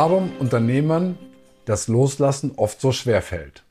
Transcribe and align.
Warum 0.00 0.30
Unternehmern 0.38 1.18
das 1.64 1.88
Loslassen 1.88 2.52
oft 2.54 2.80
so 2.80 2.92
schwer 2.92 3.20
fällt. 3.20 3.64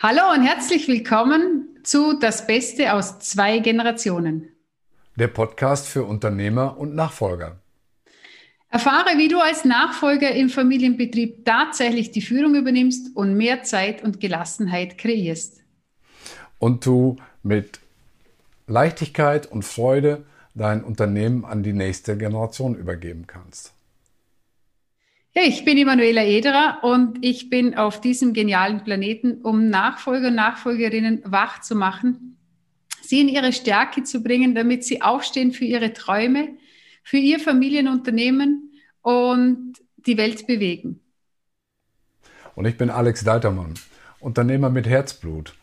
Hallo 0.00 0.32
und 0.34 0.42
herzlich 0.42 0.88
willkommen 0.88 1.78
zu 1.84 2.18
Das 2.18 2.48
Beste 2.48 2.92
aus 2.92 3.20
zwei 3.20 3.60
Generationen. 3.60 4.48
Der 5.14 5.28
Podcast 5.28 5.86
für 5.86 6.02
Unternehmer 6.02 6.76
und 6.76 6.96
Nachfolger. 6.96 7.60
Erfahre, 8.68 9.16
wie 9.16 9.28
du 9.28 9.38
als 9.38 9.64
Nachfolger 9.64 10.32
im 10.32 10.48
Familienbetrieb 10.48 11.44
tatsächlich 11.44 12.10
die 12.10 12.20
Führung 12.20 12.56
übernimmst 12.56 13.14
und 13.14 13.36
mehr 13.36 13.62
Zeit 13.62 14.02
und 14.02 14.18
Gelassenheit 14.18 14.98
kreierst. 14.98 15.60
Und 16.58 16.84
du 16.84 17.14
mit 17.44 17.78
Leichtigkeit 18.66 19.46
und 19.46 19.62
Freude 19.62 20.24
dein 20.56 20.82
Unternehmen 20.82 21.44
an 21.44 21.62
die 21.62 21.74
nächste 21.74 22.18
Generation 22.18 22.74
übergeben 22.74 23.28
kannst. 23.28 23.72
Ja, 25.34 25.42
ich 25.46 25.64
bin 25.64 25.78
Emanuela 25.78 26.22
Ederer 26.24 26.80
und 26.82 27.24
ich 27.24 27.48
bin 27.48 27.74
auf 27.74 28.02
diesem 28.02 28.34
genialen 28.34 28.84
Planeten, 28.84 29.40
um 29.40 29.70
Nachfolger 29.70 30.28
und 30.28 30.34
Nachfolgerinnen 30.34 31.22
wach 31.24 31.62
zu 31.62 31.74
machen, 31.74 32.36
sie 33.00 33.22
in 33.22 33.28
ihre 33.28 33.54
Stärke 33.54 34.02
zu 34.02 34.22
bringen, 34.22 34.54
damit 34.54 34.84
sie 34.84 35.00
aufstehen 35.00 35.52
für 35.52 35.64
ihre 35.64 35.94
Träume, 35.94 36.50
für 37.02 37.16
ihr 37.16 37.40
Familienunternehmen 37.40 38.74
und 39.00 39.72
die 39.96 40.18
Welt 40.18 40.46
bewegen. 40.46 41.00
Und 42.54 42.66
ich 42.66 42.76
bin 42.76 42.90
Alex 42.90 43.24
Daltermann, 43.24 43.72
Unternehmer 44.20 44.68
mit 44.68 44.86
Herzblut. 44.86 45.54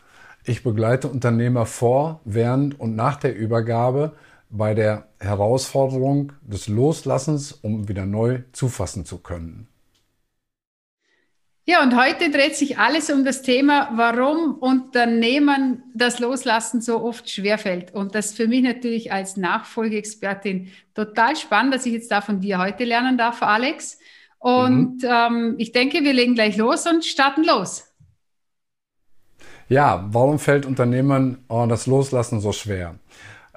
Ich 0.42 0.64
begleite 0.64 1.06
Unternehmer 1.06 1.64
vor, 1.64 2.20
während 2.24 2.80
und 2.80 2.96
nach 2.96 3.14
der 3.14 3.36
Übergabe 3.36 4.16
bei 4.50 4.74
der 4.74 5.08
Herausforderung 5.20 6.32
des 6.42 6.68
Loslassens, 6.68 7.52
um 7.52 7.88
wieder 7.88 8.04
neu 8.04 8.42
zufassen 8.52 9.04
zu 9.04 9.18
können. 9.18 9.68
Ja, 11.66 11.84
und 11.84 11.94
heute 11.96 12.30
dreht 12.30 12.56
sich 12.56 12.78
alles 12.78 13.10
um 13.10 13.24
das 13.24 13.42
Thema, 13.42 13.90
warum 13.94 14.56
Unternehmen 14.56 15.84
das 15.94 16.18
Loslassen 16.18 16.80
so 16.80 17.00
oft 17.00 17.30
schwerfällt. 17.30 17.94
Und 17.94 18.16
das 18.16 18.26
ist 18.26 18.36
für 18.36 18.48
mich 18.48 18.62
natürlich 18.62 19.12
als 19.12 19.36
Nachfolgeexpertin 19.36 20.72
total 20.94 21.36
spannend, 21.36 21.74
dass 21.74 21.86
ich 21.86 21.92
jetzt 21.92 22.10
da 22.10 22.22
von 22.22 22.40
dir 22.40 22.58
heute 22.58 22.82
lernen 22.84 23.16
darf, 23.16 23.42
Alex. 23.42 24.00
Und 24.38 25.02
mhm. 25.02 25.08
ähm, 25.08 25.54
ich 25.58 25.70
denke, 25.70 26.02
wir 26.02 26.12
legen 26.12 26.34
gleich 26.34 26.56
los 26.56 26.86
und 26.86 27.04
starten 27.04 27.44
los. 27.44 27.84
Ja, 29.68 30.08
warum 30.10 30.40
fällt 30.40 30.66
Unternehmen 30.66 31.44
äh, 31.48 31.68
das 31.68 31.86
Loslassen 31.86 32.40
so 32.40 32.50
schwer? 32.50 32.98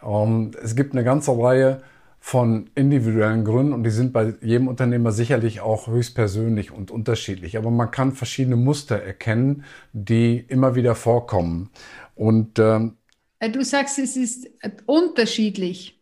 Ähm, 0.06 0.52
es 0.62 0.76
gibt 0.76 0.94
eine 0.94 1.04
ganze 1.04 1.32
Reihe 1.32 1.82
von 2.20 2.70
individuellen 2.76 3.44
Gründen 3.44 3.74
und 3.74 3.84
die 3.84 3.90
sind 3.90 4.14
bei 4.14 4.34
jedem 4.42 4.70
Unternehmer 4.70 5.12
sicherlich 5.12 5.60
auch 5.60 5.88
höchstpersönlich 5.88 6.72
und 6.72 6.90
unterschiedlich. 6.90 7.58
Aber 7.58 7.70
man 7.70 7.92
kann 7.92 8.14
verschiedene 8.14 8.56
Muster 8.56 8.96
erkennen, 8.96 9.66
die 9.92 10.38
immer 10.48 10.76
wieder 10.76 10.96
vorkommen. 10.96 11.70
Und 12.16 12.60
ähm, 12.60 12.96
äh, 13.40 13.50
du 13.50 13.62
sagst, 13.64 14.00
es 14.00 14.16
ist 14.16 14.50
unterschiedlich. 14.86 16.00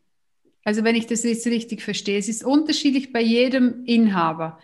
Also 0.64 0.84
wenn 0.84 0.96
ich 0.96 1.08
das 1.08 1.24
jetzt 1.24 1.48
richtig 1.48 1.82
verstehe, 1.82 2.20
es 2.20 2.30
ist 2.30 2.44
unterschiedlich 2.44 3.12
bei 3.12 3.22
jedem 3.22 3.84
Inhaber. 3.86 4.60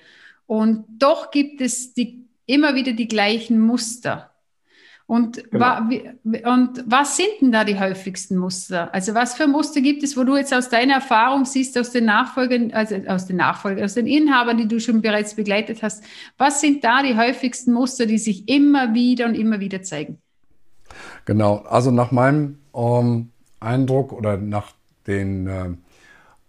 Und 0.45 0.85
doch 0.99 1.31
gibt 1.31 1.59
es 1.59 1.93
die, 1.95 2.27
immer 2.45 2.75
wieder 2.75 2.93
die 2.93 3.07
gleichen 3.07 3.59
Muster. 3.59 4.31
Und, 5.07 5.49
genau. 5.51 5.65
wa, 5.65 5.89
und 6.53 6.83
was 6.85 7.15
sind 7.15 7.29
denn 7.39 7.53
da 7.53 7.63
die 7.63 7.79
häufigsten 7.79 8.35
Muster? 8.35 8.93
Also 8.93 9.13
was 9.13 9.35
für 9.35 9.47
Muster 9.47 9.79
gibt 9.79 10.03
es, 10.03 10.17
wo 10.17 10.25
du 10.25 10.35
jetzt 10.35 10.53
aus 10.53 10.67
deiner 10.67 10.95
Erfahrung 10.95 11.45
siehst, 11.45 11.77
aus 11.77 11.91
den 11.91 12.03
Nachfolgern, 12.03 12.71
also 12.73 12.95
aus 13.07 13.25
den 13.25 13.37
Nachfolgern, 13.37 13.85
aus 13.85 13.93
den 13.93 14.05
Inhabern, 14.05 14.57
die 14.57 14.67
du 14.67 14.81
schon 14.81 15.01
bereits 15.01 15.35
begleitet 15.35 15.81
hast, 15.81 16.03
was 16.37 16.59
sind 16.59 16.83
da 16.83 17.03
die 17.03 17.15
häufigsten 17.15 17.71
Muster, 17.71 18.05
die 18.05 18.17
sich 18.17 18.49
immer 18.49 18.93
wieder 18.93 19.27
und 19.27 19.35
immer 19.35 19.61
wieder 19.61 19.81
zeigen? 19.81 20.17
Genau, 21.23 21.59
also 21.59 21.89
nach 21.89 22.11
meinem 22.11 22.59
ähm, 22.75 23.29
Eindruck 23.61 24.11
oder 24.11 24.35
nach 24.35 24.73
den 25.07 25.47
äh, 25.47 25.69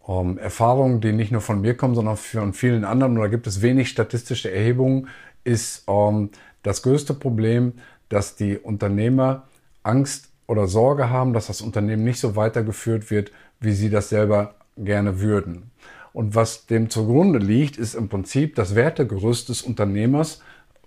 ähm, 0.08 0.36
Erfahrungen, 0.38 1.00
die 1.00 1.12
nicht 1.12 1.30
nur 1.30 1.42
von 1.42 1.60
mir 1.60 1.76
kommen, 1.76 1.94
sondern 1.94 2.16
von 2.16 2.52
vielen 2.54 2.84
anderen, 2.84 3.18
oder 3.18 3.28
gibt 3.28 3.46
es 3.46 3.62
wenig 3.62 3.88
statistische 3.88 4.50
Erhebungen, 4.50 5.06
ist 5.44 5.84
ähm, 5.86 6.30
das 6.64 6.82
größte 6.82 7.14
Problem, 7.14 7.74
dass 8.08 8.36
die 8.36 8.58
Unternehmer 8.58 9.44
Angst 9.82 10.28
oder 10.46 10.66
Sorge 10.66 11.10
haben, 11.10 11.32
dass 11.32 11.46
das 11.46 11.60
Unternehmen 11.60 12.04
nicht 12.04 12.20
so 12.20 12.36
weitergeführt 12.36 13.10
wird, 13.10 13.32
wie 13.60 13.72
sie 13.72 13.90
das 13.90 14.08
selber 14.08 14.54
gerne 14.76 15.20
würden. 15.20 15.70
Und 16.12 16.34
was 16.34 16.66
dem 16.66 16.90
zugrunde 16.90 17.38
liegt, 17.38 17.76
ist 17.76 17.94
im 17.94 18.08
Prinzip 18.08 18.54
das 18.54 18.74
Wertegerüst 18.74 19.48
des 19.50 19.62
Unternehmers 19.62 20.40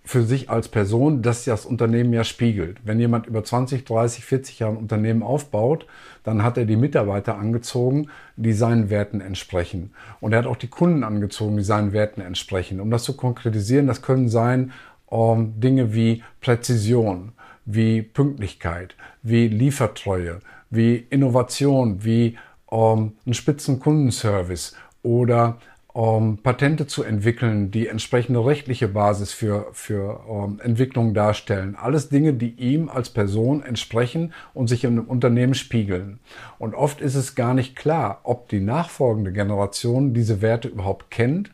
für 0.04 0.24
sich 0.24 0.50
als 0.50 0.68
Person, 0.68 1.22
das 1.22 1.46
das 1.46 1.66
Unternehmen 1.66 2.12
ja 2.12 2.24
spiegelt. 2.24 2.80
Wenn 2.84 3.00
jemand 3.00 3.28
über 3.28 3.44
20, 3.44 3.86
30, 3.86 4.26
40 4.26 4.60
Jahre 4.60 4.74
ein 4.74 4.78
Unternehmen 4.78 5.22
aufbaut, 5.22 5.86
dann 6.24 6.44
hat 6.44 6.58
er 6.58 6.66
die 6.66 6.76
Mitarbeiter 6.76 7.38
angezogen, 7.38 8.10
die 8.36 8.54
seinen 8.54 8.90
Werten 8.90 9.22
entsprechen. 9.22 9.94
Und 10.20 10.34
er 10.34 10.40
hat 10.40 10.48
auch 10.48 10.56
die 10.56 10.68
Kunden 10.68 11.04
angezogen, 11.04 11.58
die 11.58 11.64
seinen 11.64 11.94
Werten 11.94 12.22
entsprechen. 12.22 12.80
Um 12.80 12.90
das 12.90 13.04
zu 13.04 13.16
konkretisieren, 13.16 13.88
das 13.88 14.02
können 14.02 14.28
sein 14.28 14.72
ähm, 15.12 15.60
Dinge 15.60 15.94
wie 15.94 16.24
Präzision, 16.40 17.34
wie 17.66 18.02
Pünktlichkeit, 18.02 18.96
wie 19.22 19.48
Liefertreue, 19.48 20.40
wie 20.70 20.96
Innovation, 21.10 22.04
wie 22.04 22.38
ähm, 22.72 23.14
ein 23.26 23.34
Spitzenkundenservice 23.34 24.76
oder 25.04 25.58
ähm, 25.94 26.38
Patente 26.42 26.88
zu 26.88 27.04
entwickeln, 27.04 27.72
die 27.72 27.88
entsprechende 27.88 28.46
rechtliche 28.46 28.88
Basis 28.88 29.34
für, 29.34 29.68
für 29.74 30.22
ähm, 30.30 30.60
Entwicklung 30.64 31.14
darstellen. 31.14 31.76
Alles 31.76 32.10
Dinge, 32.10 32.34
die 32.34 32.52
ihm 32.52 32.88
als 32.90 33.10
Person 33.10 33.62
entsprechen 33.62 34.34
und 34.54 34.68
sich 34.68 34.84
im 34.86 35.04
Unternehmen 35.04 35.54
spiegeln. 35.54 36.20
Und 36.60 36.76
oft 36.76 37.02
ist 37.02 37.16
es 37.16 37.36
gar 37.36 37.54
nicht 37.54 37.76
klar, 37.76 38.22
ob 38.24 38.48
die 38.48 38.62
nachfolgende 38.62 39.34
Generation 39.34 40.14
diese 40.14 40.42
Werte 40.42 40.70
überhaupt 40.70 41.12
kennt 41.12 41.52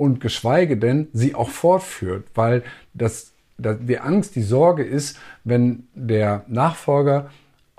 und 0.00 0.18
geschweige 0.18 0.78
denn 0.78 1.08
sie 1.12 1.34
auch 1.34 1.50
fortführt, 1.50 2.24
weil 2.34 2.62
das, 2.94 3.34
das 3.58 3.76
die 3.80 3.98
Angst, 3.98 4.34
die 4.34 4.40
Sorge 4.40 4.82
ist, 4.82 5.18
wenn 5.44 5.88
der 5.94 6.42
Nachfolger 6.48 7.28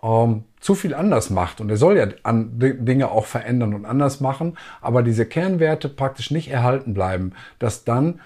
ähm, 0.04 0.44
zu 0.60 0.76
viel 0.76 0.94
anders 0.94 1.32
macht 1.32 1.62
und 1.62 1.72
er 1.72 1.78
soll 1.78 1.98
ja 1.98 2.06
an, 2.22 2.60
Dinge 2.60 3.10
auch 3.10 3.26
verändern 3.26 3.74
und 3.74 3.86
anders 3.86 4.22
machen, 4.22 4.56
aber 4.82 5.02
diese 5.02 5.26
Kernwerte 5.26 5.90
praktisch 5.90 6.30
nicht 6.30 6.52
erhalten 6.52 6.94
bleiben, 6.94 7.32
dass 7.58 7.86
dann 7.86 8.20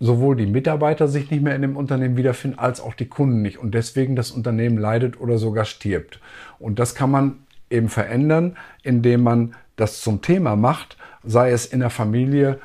sowohl 0.00 0.34
die 0.34 0.46
Mitarbeiter 0.46 1.06
sich 1.06 1.30
nicht 1.30 1.44
mehr 1.44 1.54
in 1.54 1.62
dem 1.62 1.76
Unternehmen 1.76 2.16
wiederfinden, 2.16 2.58
als 2.58 2.80
auch 2.80 2.94
die 2.94 3.06
Kunden 3.06 3.42
nicht 3.42 3.58
und 3.58 3.76
deswegen 3.76 4.16
das 4.16 4.32
Unternehmen 4.32 4.76
leidet 4.76 5.20
oder 5.20 5.38
sogar 5.38 5.66
stirbt. 5.66 6.18
Und 6.58 6.80
das 6.80 6.96
kann 6.96 7.12
man 7.12 7.38
eben 7.70 7.90
verändern, 7.90 8.56
indem 8.82 9.22
man 9.22 9.54
das 9.76 10.00
zum 10.00 10.20
Thema 10.20 10.56
macht, 10.56 10.96
sei 11.22 11.52
es 11.52 11.64
in 11.64 11.78
der 11.78 11.90
Familie, 11.90 12.58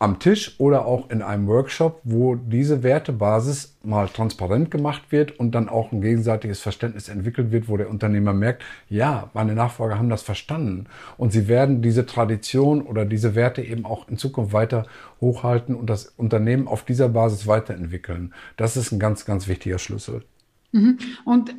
am 0.00 0.20
Tisch 0.20 0.54
oder 0.58 0.86
auch 0.86 1.10
in 1.10 1.22
einem 1.22 1.48
Workshop, 1.48 2.00
wo 2.04 2.36
diese 2.36 2.82
Wertebasis 2.82 3.76
mal 3.82 4.08
transparent 4.08 4.70
gemacht 4.70 5.10
wird 5.10 5.38
und 5.38 5.54
dann 5.54 5.68
auch 5.68 5.90
ein 5.90 6.00
gegenseitiges 6.00 6.60
Verständnis 6.60 7.08
entwickelt 7.08 7.50
wird, 7.50 7.68
wo 7.68 7.76
der 7.76 7.90
Unternehmer 7.90 8.32
merkt, 8.32 8.62
ja, 8.88 9.30
meine 9.34 9.54
Nachfolger 9.54 9.98
haben 9.98 10.08
das 10.08 10.22
verstanden 10.22 10.86
und 11.16 11.32
sie 11.32 11.48
werden 11.48 11.82
diese 11.82 12.06
Tradition 12.06 12.82
oder 12.82 13.04
diese 13.04 13.34
Werte 13.34 13.62
eben 13.62 13.84
auch 13.84 14.08
in 14.08 14.18
Zukunft 14.18 14.52
weiter 14.52 14.86
hochhalten 15.20 15.74
und 15.74 15.90
das 15.90 16.06
Unternehmen 16.16 16.68
auf 16.68 16.84
dieser 16.84 17.08
Basis 17.08 17.48
weiterentwickeln. 17.48 18.32
Das 18.56 18.76
ist 18.76 18.92
ein 18.92 19.00
ganz, 19.00 19.24
ganz 19.24 19.48
wichtiger 19.48 19.78
Schlüssel. 19.78 20.22
Mhm. 20.70 20.98
Und 21.24 21.56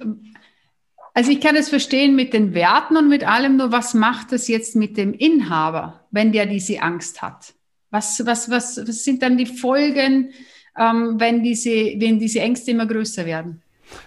also 1.13 1.31
ich 1.31 1.41
kann 1.41 1.57
es 1.57 1.67
verstehen 1.67 2.15
mit 2.15 2.31
den 2.31 2.53
Werten 2.53 2.95
und 2.95 3.09
mit 3.09 3.27
allem, 3.27 3.57
nur 3.57 3.73
was 3.73 3.93
macht 3.93 4.31
das 4.31 4.47
jetzt 4.47 4.77
mit 4.77 4.95
dem 4.95 5.13
Inhaber, 5.13 6.05
wenn 6.11 6.31
der 6.31 6.45
diese 6.45 6.81
Angst 6.81 7.21
hat? 7.21 7.53
Was, 7.91 8.21
was, 8.25 8.49
was, 8.49 8.77
was 8.87 9.03
sind 9.03 9.21
dann 9.21 9.37
die 9.37 9.45
Folgen, 9.45 10.31
ähm, 10.77 11.15
wenn, 11.19 11.43
diese, 11.43 11.69
wenn 11.69 12.19
diese 12.19 12.39
Ängste 12.39 12.71
immer 12.71 12.85
größer 12.85 13.25
werden? 13.25 13.61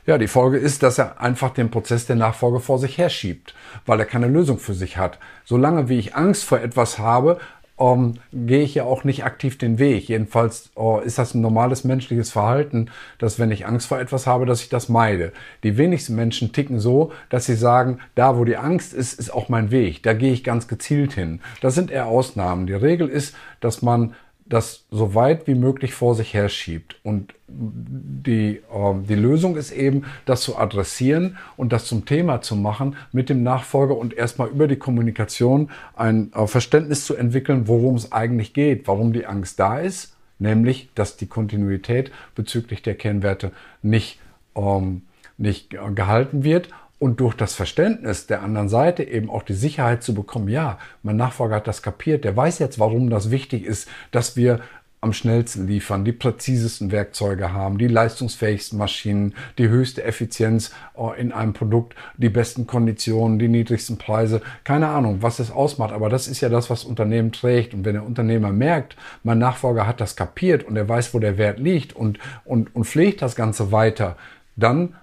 Ja, 0.07 0.19
die 0.19 0.29
Folge 0.29 0.59
ist, 0.59 0.83
dass 0.83 0.99
er 0.99 1.21
einfach 1.21 1.51
den 1.51 1.71
Prozess 1.71 2.07
der 2.07 2.17
Nachfolge 2.17 2.61
vor 2.61 2.79
sich 2.79 2.99
herschiebt, 2.99 3.55
weil 3.85 3.99
er 3.99 4.07
keine 4.07 4.29
Lösung 4.29 4.59
für 4.59 4.75
sich 4.75 4.97
hat. 4.97 5.19
Solange 5.45 5.89
wie 5.89 5.99
ich 5.99 6.15
Angst 6.15 6.45
vor 6.45 6.61
etwas 6.61 6.99
habe, 6.99 7.39
ähm, 7.79 8.15
gehe 8.33 8.63
ich 8.63 8.75
ja 8.75 8.85
auch 8.85 9.05
nicht 9.05 9.25
aktiv 9.25 9.59
den 9.59 9.79
Weg. 9.79 10.09
Jedenfalls 10.09 10.71
äh, 10.77 11.05
ist 11.05 11.19
das 11.19 11.35
ein 11.35 11.41
normales 11.41 11.85
menschliches 11.85 12.31
Verhalten, 12.31 12.91
dass 13.19 13.39
wenn 13.39 13.51
ich 13.51 13.67
Angst 13.67 13.87
vor 13.87 13.99
etwas 13.99 14.27
habe, 14.27 14.47
dass 14.47 14.63
ich 14.63 14.69
das 14.69 14.89
meide. 14.89 15.33
Die 15.63 15.77
wenigsten 15.77 16.15
Menschen 16.15 16.53
ticken 16.53 16.79
so, 16.79 17.13
dass 17.29 17.47
sie 17.47 17.57
sagen, 17.57 17.99
da 18.15 18.37
wo 18.37 18.45
die 18.45 18.57
Angst 18.57 18.95
ist, 18.95 19.19
ist 19.19 19.31
auch 19.31 19.49
mein 19.49 19.71
Weg. 19.71 20.03
Da 20.03 20.13
gehe 20.13 20.33
ich 20.33 20.45
ganz 20.45 20.69
gezielt 20.69 21.13
hin. 21.15 21.41
Das 21.61 21.75
sind 21.75 21.91
eher 21.91 22.07
Ausnahmen. 22.07 22.67
Die 22.67 22.75
Regel 22.75 23.09
ist, 23.09 23.35
dass 23.61 23.83
man 23.83 24.15
das 24.53 24.85
so 24.91 25.15
weit 25.15 25.47
wie 25.47 25.55
möglich 25.55 25.95
vor 25.95 26.15
sich 26.15 26.35
her 26.35 26.51
schiebt. 26.51 26.97
Und 27.03 27.33
die, 27.49 28.57
äh, 28.57 28.95
die 29.09 29.15
Lösung 29.15 29.57
ist 29.57 29.73
eben, 29.73 30.05
das 30.27 30.43
zu 30.43 30.59
adressieren 30.59 31.39
und 31.57 31.73
das 31.73 31.87
zum 31.87 32.05
Thema 32.05 32.43
zu 32.43 32.55
machen 32.55 32.97
mit 33.13 33.31
dem 33.31 33.43
Nachfolger 33.43 33.97
und 33.97 34.13
erstmal 34.13 34.49
über 34.49 34.69
die 34.69 34.77
Kommunikation 34.77 35.71
ein 35.97 36.33
äh, 36.35 36.47
Verständnis 36.47 37.07
zu 37.07 37.17
entwickeln, 37.17 37.67
worum 37.67 37.95
es 37.95 38.13
eigentlich 38.13 38.53
geht, 38.53 38.87
warum 38.87 39.15
die 39.15 39.25
Angst 39.25 39.59
da 39.59 39.79
ist, 39.79 40.17
nämlich, 40.39 40.91
dass 40.95 41.17
die 41.17 41.29
Kontinuität 41.29 42.13
bezüglich 42.35 42.83
der 42.83 42.95
Kernwerte 42.95 43.53
nicht, 43.81 44.21
ähm, 44.55 45.01
nicht 45.39 45.71
gehalten 45.71 46.45
wird 46.45 46.69
und 47.03 47.19
durch 47.19 47.35
das 47.35 47.55
Verständnis 47.55 48.29
der 48.29 48.45
anderen 48.45 48.69
Seite 48.69 49.03
eben 49.03 49.29
auch 49.29 49.43
die 49.43 49.55
Sicherheit 49.55 50.05
zu 50.05 50.15
bekommen, 50.15 50.47
ja, 50.47 50.79
mein 51.03 51.17
Nachfolger 51.17 51.57
hat 51.57 51.67
das 51.67 51.83
kapiert, 51.83 52.23
der 52.23 52.37
weiß 52.37 52.61
jetzt, 52.61 52.79
warum 52.79 53.11
das 53.11 53.33
wichtig 53.33 53.65
ist, 53.65 53.89
dass 54.13 54.37
wir 54.37 54.61
am 55.01 55.13
schnellsten 55.13 55.67
liefern, 55.67 56.05
die 56.05 56.13
präzisesten 56.13 56.93
Werkzeuge 56.93 57.53
haben, 57.53 57.77
die 57.77 57.89
leistungsfähigsten 57.89 58.79
Maschinen, 58.79 59.35
die 59.59 59.69
höchste 59.69 60.05
Effizienz 60.05 60.73
äh, 60.97 61.21
in 61.21 61.33
einem 61.33 61.55
Produkt, 61.55 61.97
die 62.19 62.29
besten 62.29 62.69
Konditionen, 62.69 63.41
die 63.41 63.49
niedrigsten 63.49 63.99
Preise. 63.99 64.41
Keine 64.63 64.87
Ahnung, 64.87 65.23
was 65.23 65.41
es 65.41 65.51
ausmacht, 65.51 65.93
aber 65.93 66.09
das 66.09 66.29
ist 66.29 66.41
ja 66.41 66.51
das, 66.51 66.71
was 66.71 66.85
Unternehmen 66.85 67.33
trägt. 67.33 67.75
Und 67.75 67.85
wenn 67.85 67.95
der 67.95 68.07
Unternehmer 68.07 68.53
merkt, 68.53 68.95
mein 69.25 69.41
Nachfolger 69.41 69.89
hat 69.89 70.01
das 70.01 70.15
kapiert 70.15 70.63
und 70.63 70.77
er 70.77 70.89
weiß, 70.89 71.15
wo 71.15 71.19
der 71.19 71.37
Wert 71.37 71.59
liegt 71.59 71.97
und, 71.97 72.21
und, 72.45 72.73
und 72.77 72.85
pflegt 72.85 73.23
das 73.23 73.35
Ganze 73.35 73.73
weiter, 73.73 74.17
dann 74.55 74.95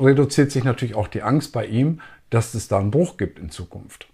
reduziert 0.00 0.52
sich 0.52 0.64
natürlich 0.64 0.94
auch 0.94 1.08
die 1.08 1.22
Angst 1.22 1.52
bei 1.52 1.66
ihm, 1.66 2.00
dass 2.30 2.54
es 2.54 2.68
da 2.68 2.78
einen 2.78 2.90
Bruch 2.90 3.16
gibt 3.16 3.38
in 3.38 3.50
Zukunft. 3.50 4.08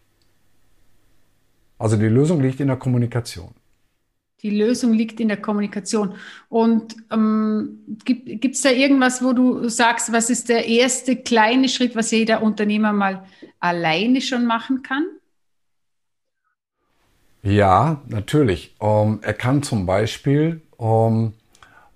Also 1.78 1.96
die 1.96 2.06
Lösung 2.06 2.40
liegt 2.40 2.60
in 2.60 2.68
der 2.68 2.76
Kommunikation. 2.76 3.54
Die 4.42 4.50
Lösung 4.50 4.92
liegt 4.92 5.20
in 5.20 5.28
der 5.28 5.40
Kommunikation. 5.40 6.14
Und 6.48 6.96
ähm, 7.10 7.78
gibt 8.04 8.54
es 8.54 8.60
da 8.60 8.70
irgendwas, 8.70 9.22
wo 9.22 9.32
du 9.32 9.68
sagst, 9.68 10.12
was 10.12 10.28
ist 10.28 10.50
der 10.50 10.66
erste 10.66 11.16
kleine 11.16 11.68
Schritt, 11.68 11.96
was 11.96 12.10
jeder 12.10 12.42
Unternehmer 12.42 12.92
mal 12.92 13.24
alleine 13.58 14.20
schon 14.20 14.44
machen 14.44 14.82
kann? 14.82 15.06
Ja, 17.42 18.02
natürlich. 18.06 18.74
Ähm, 18.80 19.20
er 19.22 19.34
kann 19.34 19.62
zum 19.62 19.86
Beispiel 19.86 20.60
ähm, 20.78 21.32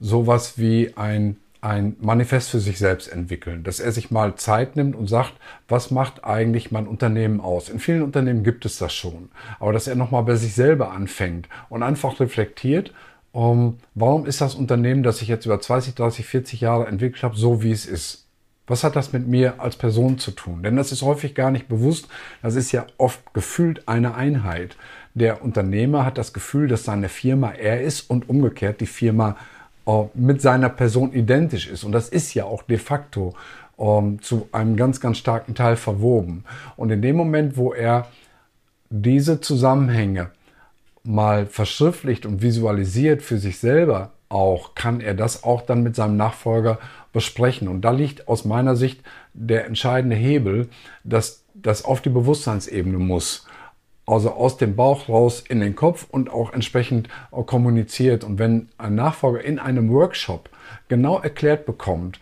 sowas 0.01 0.59
wie 0.59 0.97
ein 0.97 1.37
ein 1.61 1.97
Manifest 2.01 2.51
für 2.51 2.61
sich 2.61 2.79
selbst 2.79 3.09
entwickeln, 3.09 3.65
dass 3.65 3.81
er 3.81 3.93
sich 3.93 4.11
mal 4.11 4.37
Zeit 4.37 4.77
nimmt 4.77 4.95
und 4.95 5.09
sagt, 5.09 5.35
was 5.67 5.91
macht 5.91 6.25
eigentlich 6.25 6.71
mein 6.71 6.87
Unternehmen 6.87 7.41
aus? 7.41 7.69
In 7.69 7.81
vielen 7.81 8.03
Unternehmen 8.03 8.45
gibt 8.45 8.65
es 8.65 8.79
das 8.79 8.95
schon, 8.95 9.31
aber 9.59 9.73
dass 9.73 9.89
er 9.89 9.97
nochmal 9.97 10.23
bei 10.23 10.37
sich 10.37 10.55
selber 10.55 10.93
anfängt 10.93 11.49
und 11.69 11.83
einfach 11.83 12.21
reflektiert, 12.21 12.93
um, 13.33 13.79
warum 13.95 14.27
ist 14.27 14.41
das 14.41 14.55
Unternehmen, 14.55 15.03
das 15.03 15.21
ich 15.23 15.29
jetzt 15.29 15.47
über 15.47 15.61
20, 15.61 15.95
30, 15.95 16.27
40 16.27 16.61
Jahre 16.61 16.87
entwickelt 16.87 17.23
habe, 17.23 17.37
so 17.37 17.63
wie 17.63 17.73
es 17.73 17.87
ist? 17.87 18.27
Was 18.67 18.85
hat 18.85 18.97
das 18.97 19.13
mit 19.13 19.27
mir 19.27 19.61
als 19.61 19.77
Person 19.77 20.19
zu 20.19 20.31
tun? 20.31 20.63
Denn 20.63 20.77
das 20.77 20.93
ist 20.93 21.03
häufig 21.03 21.35
gar 21.35 21.51
nicht 21.51 21.69
bewusst. 21.69 22.09
Das 22.43 22.55
ist 22.55 22.71
ja 22.71 22.87
oft 22.99 23.33
gefühlt 23.33 23.89
eine 23.89 24.15
Einheit. 24.15 24.77
Der 25.15 25.43
Unternehmer 25.43 26.05
hat 26.05 26.19
das 26.19 26.33
Gefühl, 26.33 26.69
dass 26.69 26.85
seine 26.85 27.09
Firma 27.09 27.51
er 27.53 27.81
ist 27.81 28.11
und 28.11 28.29
umgekehrt 28.29 28.81
die 28.81 28.87
Firma 28.87 29.37
mit 30.15 30.43
seiner 30.43 30.69
Person 30.69 31.13
identisch 31.13 31.67
ist. 31.69 31.85
Und 31.85 31.93
das 31.93 32.09
ist 32.09 32.35
ja 32.35 32.45
auch 32.45 32.63
de 32.63 32.79
facto 32.79 33.35
ähm, 33.79 34.21
zu 34.21 34.49
einem 34.53 34.77
ganz, 34.77 35.01
ganz 35.01 35.19
starken 35.19 35.55
Teil 35.55 35.77
verwoben. 35.77 36.45
Und 36.77 36.91
in 36.91 37.01
dem 37.01 37.17
Moment, 37.17 37.57
wo 37.57 37.73
er 37.73 38.07
diese 38.91 39.41
Zusammenhänge 39.41 40.31
mal 41.05 41.47
verschriftlicht 41.47 42.27
und 42.27 42.43
visualisiert 42.43 43.23
für 43.23 43.39
sich 43.39 43.59
selber 43.59 44.11
auch, 44.29 44.75
kann 44.75 45.01
er 45.01 45.15
das 45.15 45.43
auch 45.43 45.63
dann 45.63 45.83
mit 45.83 45.97
seinem 45.97 46.17
Nachfolger 46.17 46.79
besprechen. 47.15 47.67
Und 47.67 47.81
da 47.81 47.91
liegt 47.91 48.29
aus 48.29 48.45
meiner 48.45 48.77
Sicht 48.77 49.01
der 49.33 49.65
entscheidende 49.67 50.17
Hebel, 50.17 50.69
dass 51.03 51.45
das 51.55 51.85
auf 51.85 52.03
die 52.03 52.11
Bewusstseinsebene 52.11 52.99
muss 52.99 53.48
also 54.09 54.33
aus 54.33 54.57
dem 54.57 54.75
Bauch 54.75 55.09
raus 55.09 55.45
in 55.47 55.61
den 55.61 55.77
Kopf 55.77 56.07
und 56.11 56.31
auch 56.31 56.53
entsprechend 56.53 57.09
kommuniziert. 57.47 58.25
Und 58.25 58.39
wenn 58.39 58.69
ein 58.79 58.95
Nachfolger 58.95 59.45
in 59.45 59.59
einem 59.59 59.91
Workshop 59.91 60.49
genau 60.89 61.19
erklärt 61.19 61.67
bekommt, 61.67 62.19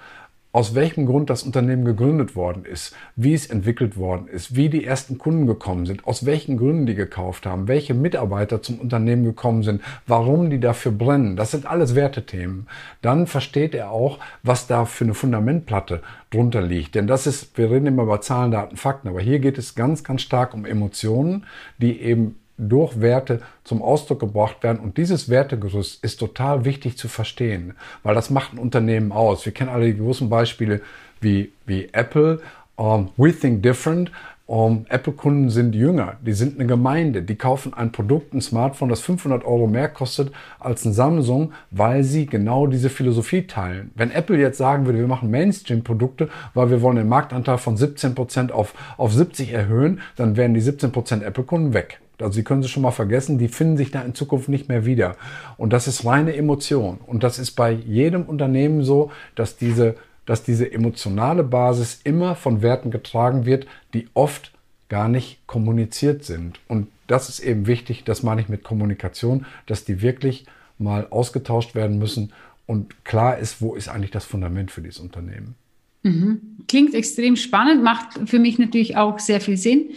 aus 0.56 0.74
welchem 0.74 1.04
Grund 1.04 1.28
das 1.28 1.42
Unternehmen 1.42 1.84
gegründet 1.84 2.34
worden 2.34 2.64
ist, 2.64 2.96
wie 3.14 3.34
es 3.34 3.44
entwickelt 3.44 3.98
worden 3.98 4.26
ist, 4.26 4.56
wie 4.56 4.70
die 4.70 4.86
ersten 4.86 5.18
Kunden 5.18 5.46
gekommen 5.46 5.84
sind, 5.84 6.06
aus 6.06 6.24
welchen 6.24 6.56
Gründen 6.56 6.86
die 6.86 6.94
gekauft 6.94 7.44
haben, 7.44 7.68
welche 7.68 7.92
Mitarbeiter 7.92 8.62
zum 8.62 8.80
Unternehmen 8.80 9.22
gekommen 9.22 9.64
sind, 9.64 9.82
warum 10.06 10.48
die 10.48 10.58
dafür 10.58 10.92
brennen. 10.92 11.36
Das 11.36 11.50
sind 11.50 11.66
alles 11.66 11.94
Wertethemen. 11.94 12.68
Dann 13.02 13.26
versteht 13.26 13.74
er 13.74 13.90
auch, 13.90 14.18
was 14.42 14.66
da 14.66 14.86
für 14.86 15.04
eine 15.04 15.12
Fundamentplatte 15.12 16.00
drunter 16.30 16.62
liegt. 16.62 16.94
Denn 16.94 17.06
das 17.06 17.26
ist, 17.26 17.58
wir 17.58 17.70
reden 17.70 17.84
immer 17.84 18.04
über 18.04 18.22
Zahlen, 18.22 18.50
Daten, 18.50 18.78
Fakten, 18.78 19.08
aber 19.08 19.20
hier 19.20 19.40
geht 19.40 19.58
es 19.58 19.74
ganz, 19.74 20.04
ganz 20.04 20.22
stark 20.22 20.54
um 20.54 20.64
Emotionen, 20.64 21.44
die 21.76 22.00
eben 22.00 22.36
durch 22.58 23.00
Werte 23.00 23.40
zum 23.64 23.82
Ausdruck 23.82 24.20
gebracht 24.20 24.62
werden. 24.62 24.80
Und 24.80 24.96
dieses 24.96 25.28
Wertegerüst 25.28 26.02
ist 26.02 26.16
total 26.18 26.64
wichtig 26.64 26.96
zu 26.96 27.08
verstehen, 27.08 27.74
weil 28.02 28.14
das 28.14 28.30
macht 28.30 28.52
ein 28.52 28.58
Unternehmen 28.58 29.12
aus. 29.12 29.44
Wir 29.44 29.52
kennen 29.52 29.70
alle 29.70 29.86
die 29.86 29.98
großen 29.98 30.28
Beispiele 30.28 30.80
wie, 31.20 31.52
wie 31.66 31.88
Apple. 31.92 32.40
Um, 32.76 33.10
we 33.16 33.32
think 33.32 33.62
different. 33.62 34.10
Um, 34.48 34.86
Apple-Kunden 34.88 35.50
sind 35.50 35.74
jünger, 35.74 36.18
die 36.24 36.32
sind 36.32 36.54
eine 36.54 36.68
Gemeinde, 36.68 37.22
die 37.22 37.34
kaufen 37.34 37.74
ein 37.74 37.90
Produkt, 37.90 38.32
ein 38.32 38.40
Smartphone, 38.40 38.88
das 38.88 39.00
500 39.00 39.44
Euro 39.44 39.66
mehr 39.66 39.88
kostet 39.88 40.30
als 40.60 40.84
ein 40.84 40.92
Samsung, 40.92 41.52
weil 41.72 42.04
sie 42.04 42.26
genau 42.26 42.68
diese 42.68 42.88
Philosophie 42.88 43.48
teilen. 43.48 43.90
Wenn 43.96 44.12
Apple 44.12 44.38
jetzt 44.38 44.58
sagen 44.58 44.86
würde, 44.86 45.00
wir 45.00 45.08
machen 45.08 45.32
Mainstream-Produkte, 45.32 46.28
weil 46.54 46.70
wir 46.70 46.80
wollen 46.80 46.94
den 46.94 47.08
Marktanteil 47.08 47.58
von 47.58 47.76
17% 47.76 48.52
auf, 48.52 48.74
auf 48.96 49.12
70 49.12 49.52
erhöhen, 49.52 50.00
dann 50.14 50.36
wären 50.36 50.54
die 50.54 50.62
17% 50.62 51.24
Apple-Kunden 51.24 51.74
weg. 51.74 51.98
Also 52.20 52.32
Sie 52.32 52.44
können 52.44 52.62
sie 52.62 52.68
schon 52.68 52.82
mal 52.82 52.92
vergessen, 52.92 53.38
die 53.38 53.48
finden 53.48 53.76
sich 53.76 53.90
da 53.90 54.00
in 54.02 54.14
Zukunft 54.14 54.48
nicht 54.48 54.68
mehr 54.68 54.86
wieder. 54.86 55.16
Und 55.56 55.72
das 55.72 55.86
ist 55.88 56.04
reine 56.06 56.34
Emotion. 56.34 56.98
Und 57.04 57.22
das 57.22 57.38
ist 57.38 57.52
bei 57.52 57.72
jedem 57.72 58.22
Unternehmen 58.22 58.84
so, 58.84 59.10
dass 59.34 59.56
diese, 59.56 59.96
dass 60.26 60.42
diese 60.42 60.70
emotionale 60.70 61.42
Basis 61.42 62.00
immer 62.04 62.34
von 62.34 62.62
Werten 62.62 62.90
getragen 62.90 63.46
wird, 63.46 63.66
die 63.94 64.08
oft 64.14 64.52
gar 64.88 65.08
nicht 65.08 65.46
kommuniziert 65.46 66.24
sind. 66.24 66.60
Und 66.68 66.88
das 67.06 67.28
ist 67.28 67.40
eben 67.40 67.66
wichtig, 67.66 68.04
das 68.04 68.22
meine 68.22 68.40
ich 68.40 68.48
mit 68.48 68.62
Kommunikation, 68.64 69.46
dass 69.66 69.84
die 69.84 70.02
wirklich 70.02 70.46
mal 70.78 71.06
ausgetauscht 71.08 71.74
werden 71.74 71.98
müssen 71.98 72.32
und 72.66 73.04
klar 73.04 73.38
ist, 73.38 73.62
wo 73.62 73.74
ist 73.74 73.88
eigentlich 73.88 74.10
das 74.10 74.24
Fundament 74.24 74.70
für 74.70 74.82
dieses 74.82 74.98
Unternehmen. 74.98 75.54
Mhm. 76.02 76.40
Klingt 76.68 76.94
extrem 76.94 77.36
spannend, 77.36 77.82
macht 77.82 78.28
für 78.28 78.38
mich 78.38 78.58
natürlich 78.58 78.96
auch 78.96 79.18
sehr 79.18 79.40
viel 79.40 79.56
Sinn 79.56 79.90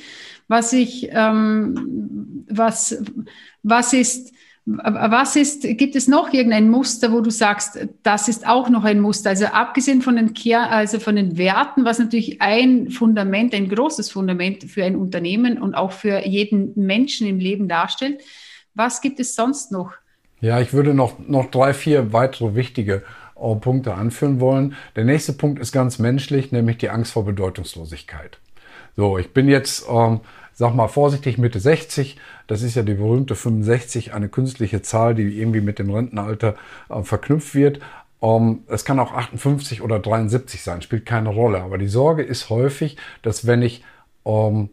was 0.49 0.73
ich, 0.73 1.07
ähm, 1.11 2.43
was, 2.49 3.01
was 3.63 3.93
ist, 3.93 4.33
was 4.77 5.35
ist, 5.35 5.63
gibt 5.63 5.95
es 5.95 6.07
noch 6.07 6.31
irgendein 6.31 6.69
Muster, 6.69 7.11
wo 7.11 7.21
du 7.21 7.31
sagst, 7.31 7.87
das 8.03 8.27
ist 8.27 8.47
auch 8.47 8.69
noch 8.69 8.83
ein 8.83 8.99
Muster? 8.99 9.31
Also 9.31 9.45
abgesehen 9.45 10.01
von 10.01 10.15
den 10.15 10.33
Kehr, 10.33 10.69
also 10.69 10.99
von 10.99 11.15
den 11.15 11.37
Werten, 11.37 11.85
was 11.85 11.97
natürlich 11.97 12.41
ein 12.41 12.89
Fundament, 12.89 13.53
ein 13.55 13.69
großes 13.69 14.11
Fundament 14.11 14.63
für 14.65 14.83
ein 14.83 14.95
Unternehmen 14.95 15.57
und 15.59 15.73
auch 15.73 15.91
für 15.91 16.25
jeden 16.25 16.73
Menschen 16.75 17.27
im 17.27 17.39
Leben 17.39 17.67
darstellt. 17.67 18.21
Was 18.75 19.01
gibt 19.01 19.19
es 19.19 19.35
sonst 19.35 19.71
noch? 19.71 19.93
Ja, 20.41 20.61
ich 20.61 20.71
würde 20.71 20.93
noch, 20.93 21.17
noch 21.19 21.49
drei, 21.49 21.73
vier 21.73 22.13
weitere 22.13 22.55
wichtige 22.55 23.03
äh, 23.35 23.55
Punkte 23.55 23.95
anführen 23.95 24.39
wollen. 24.39 24.75
Der 24.95 25.03
nächste 25.03 25.33
Punkt 25.33 25.59
ist 25.59 25.71
ganz 25.71 25.99
menschlich, 25.99 26.51
nämlich 26.51 26.77
die 26.77 26.89
Angst 26.89 27.13
vor 27.13 27.25
Bedeutungslosigkeit. 27.25 28.39
So, 28.95 29.17
ich 29.17 29.33
bin 29.33 29.47
jetzt 29.47 29.85
ähm, 29.89 30.19
sag 30.59 30.75
mal 30.75 30.89
vorsichtig 30.89 31.37
Mitte 31.37 31.61
60. 31.61 32.17
Das 32.47 32.63
ist 32.63 32.75
ja 32.75 32.83
die 32.83 32.95
berühmte 32.95 33.33
65, 33.33 34.13
eine 34.13 34.27
künstliche 34.27 34.81
Zahl, 34.81 35.15
die 35.15 35.39
irgendwie 35.39 35.61
mit 35.61 35.79
dem 35.79 35.89
Rentenalter 35.89 36.55
äh, 36.89 37.01
verknüpft 37.01 37.55
wird. 37.55 37.79
Um, 38.19 38.65
es 38.67 38.83
kann 38.83 38.99
auch 38.99 39.13
58 39.13 39.81
oder 39.81 39.99
73 39.99 40.61
sein, 40.61 40.81
spielt 40.81 41.05
keine 41.05 41.29
Rolle. 41.29 41.61
Aber 41.61 41.77
die 41.77 41.87
Sorge 41.87 42.23
ist 42.23 42.49
häufig, 42.49 42.97
dass 43.21 43.47
wenn 43.47 43.61
ich 43.61 43.85
um, 44.23 44.69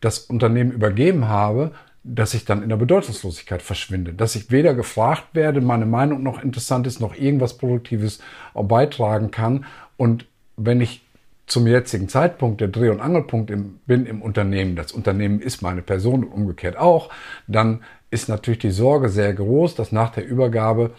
das 0.00 0.20
Unternehmen 0.20 0.70
übergeben 0.70 1.26
habe, 1.26 1.72
dass 2.04 2.32
ich 2.32 2.44
dann 2.44 2.62
in 2.62 2.68
der 2.68 2.76
Bedeutungslosigkeit 2.76 3.62
verschwinde, 3.62 4.12
dass 4.12 4.36
ich 4.36 4.52
weder 4.52 4.74
gefragt 4.74 5.30
werde, 5.32 5.60
meine 5.60 5.86
Meinung 5.86 6.22
noch 6.22 6.40
interessant 6.40 6.86
ist, 6.86 7.00
noch 7.00 7.16
irgendwas 7.16 7.58
Produktives 7.58 8.20
beitragen 8.54 9.32
kann. 9.32 9.64
Und 9.96 10.26
wenn 10.56 10.80
ich 10.80 11.02
zum 11.46 11.66
jetzigen 11.66 12.08
Zeitpunkt 12.08 12.60
der 12.60 12.68
Dreh- 12.68 12.90
und 12.90 13.00
Angelpunkt 13.00 13.50
im, 13.50 13.78
bin 13.86 14.06
im 14.06 14.20
Unternehmen, 14.20 14.76
das 14.76 14.92
Unternehmen 14.92 15.40
ist 15.40 15.62
meine 15.62 15.82
Person 15.82 16.24
und 16.24 16.32
umgekehrt 16.32 16.76
auch, 16.76 17.10
dann 17.46 17.82
ist 18.10 18.28
natürlich 18.28 18.58
die 18.58 18.70
Sorge 18.70 19.08
sehr 19.08 19.32
groß, 19.32 19.74
dass 19.74 19.92
nach 19.92 20.10
der 20.10 20.26
Übergabe 20.26 20.92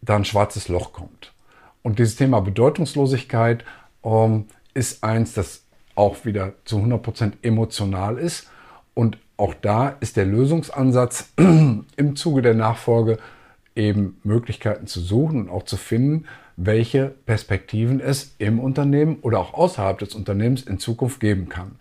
da 0.00 0.16
ein 0.16 0.24
schwarzes 0.24 0.68
Loch 0.68 0.92
kommt. 0.92 1.32
Und 1.82 1.98
dieses 1.98 2.16
Thema 2.16 2.40
Bedeutungslosigkeit 2.40 3.64
ähm, 4.04 4.46
ist 4.74 5.04
eins, 5.04 5.34
das 5.34 5.64
auch 5.94 6.24
wieder 6.24 6.54
zu 6.64 6.78
100% 6.78 7.32
emotional 7.42 8.18
ist. 8.18 8.48
Und 8.94 9.18
auch 9.36 9.54
da 9.54 9.96
ist 10.00 10.16
der 10.16 10.26
Lösungsansatz 10.26 11.32
im 11.36 12.16
Zuge 12.16 12.42
der 12.42 12.54
Nachfolge 12.54 13.18
eben 13.80 14.20
Möglichkeiten 14.22 14.86
zu 14.86 15.00
suchen 15.00 15.42
und 15.42 15.50
auch 15.50 15.64
zu 15.64 15.76
finden, 15.76 16.26
welche 16.56 17.14
Perspektiven 17.26 18.00
es 18.00 18.34
im 18.38 18.60
Unternehmen 18.60 19.18
oder 19.22 19.40
auch 19.40 19.54
außerhalb 19.54 19.98
des 19.98 20.14
Unternehmens 20.14 20.62
in 20.62 20.78
Zukunft 20.78 21.20
geben 21.20 21.48
kann. 21.48 21.72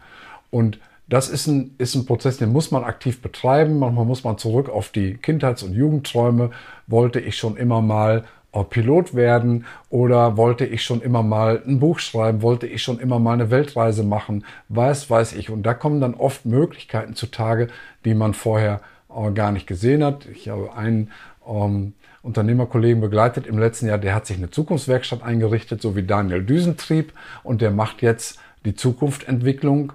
Und 0.50 0.80
das 1.08 1.28
ist 1.28 1.48
ein, 1.48 1.76
ist 1.80 1.96
ein 1.96 2.06
Prozess, 2.06 2.38
den 2.38 2.52
muss 2.52 2.72
man 2.72 2.84
aktiv 2.84 3.22
betreiben. 3.22 3.80
Manchmal 3.80 4.06
muss 4.06 4.24
man 4.24 4.38
zurück 4.38 4.70
auf 4.70 4.90
die 4.90 5.16
Kindheits- 5.16 5.64
und 5.64 5.74
Jugendträume. 5.74 6.52
Wollte 6.88 7.20
ich 7.20 7.36
schon 7.36 7.58
immer 7.58 7.82
mal 7.82 8.24
Pilot 8.70 9.14
werden 9.14 9.66
oder 9.90 10.38
wollte 10.38 10.66
ich 10.66 10.84
schon 10.84 11.02
immer 11.02 11.22
mal 11.22 11.62
ein 11.68 11.80
Buch 11.80 12.00
schreiben, 12.00 12.42
wollte 12.42 12.66
ich 12.66 12.82
schon 12.82 13.00
immer 13.00 13.20
mal 13.20 13.34
eine 13.34 13.52
Weltreise 13.52 14.04
machen, 14.04 14.44
weiß, 14.70 15.10
weiß 15.10 15.34
ich. 15.34 15.50
Und 15.50 15.64
da 15.64 15.74
kommen 15.74 16.02
dann 16.02 16.16
oft 16.16 16.46
Möglichkeiten 16.46 17.14
zutage, 17.14 17.68
die 18.06 18.16
man 18.16 18.34
vorher 18.34 18.82
äh, 19.16 19.32
gar 19.32 19.52
nicht 19.52 19.68
gesehen 19.68 20.04
hat. 20.04 20.26
Ich 20.26 20.50
habe 20.50 20.74
einen 20.74 21.12
ähm, 21.50 21.94
Unternehmerkollegen 22.22 23.02
begleitet 23.02 23.48
im 23.48 23.58
letzten 23.58 23.88
Jahr, 23.88 23.98
der 23.98 24.14
hat 24.14 24.26
sich 24.26 24.38
eine 24.38 24.52
Zukunftswerkstatt 24.52 25.24
eingerichtet, 25.24 25.82
so 25.82 25.96
wie 25.96 26.04
Daniel 26.04 26.44
Düsentrieb, 26.44 27.14
und 27.44 27.62
der 27.62 27.72
macht 27.72 28.02
jetzt 28.02 28.40
die 28.66 28.76
Zukunftentwicklung 28.76 29.94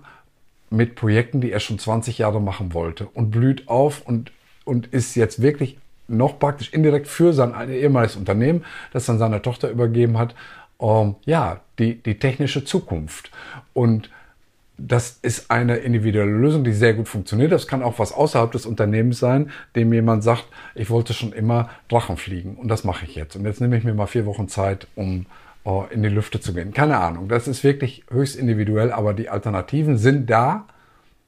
mit 0.70 0.96
Projekten, 0.96 1.40
die 1.40 1.52
er 1.52 1.60
schon 1.60 1.78
20 1.78 2.18
Jahre 2.18 2.40
machen 2.40 2.72
wollte 2.72 3.06
und 3.06 3.30
blüht 3.30 3.68
auf 3.68 4.02
und, 4.06 4.32
und 4.64 4.86
ist 4.88 5.14
jetzt 5.14 5.42
wirklich 5.42 5.78
noch 6.08 6.38
praktisch 6.38 6.72
indirekt 6.72 7.06
für 7.06 7.32
sein 7.32 7.54
ehemaliges 7.70 8.16
Unternehmen, 8.16 8.64
das 8.92 9.06
dann 9.06 9.18
seiner 9.18 9.42
Tochter 9.42 9.70
übergeben 9.70 10.18
hat, 10.18 10.34
ähm, 10.80 11.14
ja, 11.24 11.60
die, 11.78 12.02
die 12.02 12.18
technische 12.18 12.64
Zukunft. 12.64 13.30
Und 13.72 14.10
das 14.76 15.18
ist 15.22 15.50
eine 15.50 15.76
individuelle 15.76 16.32
Lösung, 16.32 16.64
die 16.64 16.72
sehr 16.72 16.94
gut 16.94 17.08
funktioniert. 17.08 17.52
Das 17.52 17.68
kann 17.68 17.82
auch 17.82 17.98
was 17.98 18.12
außerhalb 18.12 18.50
des 18.50 18.66
Unternehmens 18.66 19.20
sein, 19.20 19.50
dem 19.76 19.92
jemand 19.92 20.24
sagt, 20.24 20.46
ich 20.74 20.90
wollte 20.90 21.14
schon 21.14 21.32
immer 21.32 21.70
Drachen 21.88 22.16
fliegen 22.16 22.56
und 22.56 22.68
das 22.68 22.82
mache 22.84 23.04
ich 23.04 23.14
jetzt. 23.14 23.36
Und 23.36 23.44
jetzt 23.44 23.60
nehme 23.60 23.76
ich 23.76 23.84
mir 23.84 23.94
mal 23.94 24.06
vier 24.06 24.26
Wochen 24.26 24.48
Zeit, 24.48 24.88
um 24.96 25.26
uh, 25.64 25.84
in 25.90 26.02
die 26.02 26.08
Lüfte 26.08 26.40
zu 26.40 26.54
gehen. 26.54 26.72
Keine 26.72 26.98
Ahnung. 26.98 27.28
Das 27.28 27.46
ist 27.46 27.62
wirklich 27.62 28.04
höchst 28.10 28.36
individuell, 28.36 28.90
aber 28.92 29.14
die 29.14 29.28
Alternativen 29.28 29.96
sind 29.96 30.28
da. 30.28 30.66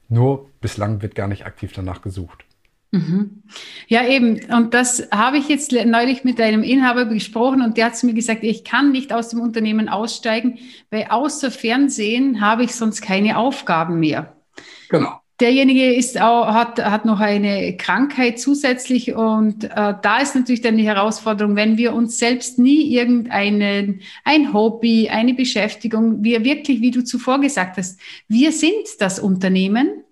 Nur 0.09 0.49
bislang 0.61 1.01
wird 1.01 1.15
gar 1.15 1.27
nicht 1.27 1.45
aktiv 1.45 1.71
danach 1.73 2.01
gesucht. 2.01 2.45
Mhm. 2.91 3.43
Ja, 3.87 4.07
eben. 4.07 4.39
Und 4.51 4.73
das 4.73 5.07
habe 5.11 5.37
ich 5.37 5.49
jetzt 5.49 5.71
neulich 5.71 6.23
mit 6.23 6.39
einem 6.39 6.63
Inhaber 6.63 7.05
besprochen 7.05 7.61
und 7.61 7.77
der 7.77 7.87
hat 7.87 7.97
zu 7.97 8.05
mir 8.05 8.13
gesagt, 8.13 8.43
ich 8.43 8.63
kann 8.63 8.91
nicht 8.91 9.11
aus 9.11 9.29
dem 9.29 9.41
Unternehmen 9.41 9.89
aussteigen, 9.89 10.59
weil 10.89 11.07
außer 11.09 11.51
Fernsehen 11.51 12.41
habe 12.41 12.63
ich 12.63 12.75
sonst 12.75 13.01
keine 13.01 13.37
Aufgaben 13.37 13.99
mehr. 13.99 14.35
Genau. 14.89 15.19
Derjenige 15.39 15.93
ist 15.93 16.19
auch, 16.19 16.47
hat, 16.47 16.83
hat 16.83 17.05
noch 17.05 17.19
eine 17.19 17.77
Krankheit 17.77 18.39
zusätzlich 18.39 19.13
und 19.13 19.65
äh, 19.65 19.93
da 20.01 20.17
ist 20.19 20.33
natürlich 20.33 20.61
dann 20.61 20.77
die 20.77 20.87
Herausforderung, 20.87 21.55
wenn 21.55 21.77
wir 21.77 21.93
uns 21.93 22.17
selbst 22.17 22.57
nie 22.57 22.91
irgendeinen, 22.91 24.01
ein 24.23 24.51
Hobby, 24.51 25.09
eine 25.09 25.35
Beschäftigung, 25.35 26.23
wir 26.23 26.43
wirklich, 26.43 26.81
wie 26.81 26.89
du 26.89 27.03
zuvor 27.03 27.39
gesagt 27.39 27.77
hast, 27.77 27.99
wir 28.27 28.51
sind 28.51 28.87
das 28.99 29.19
Unternehmen. 29.19 30.03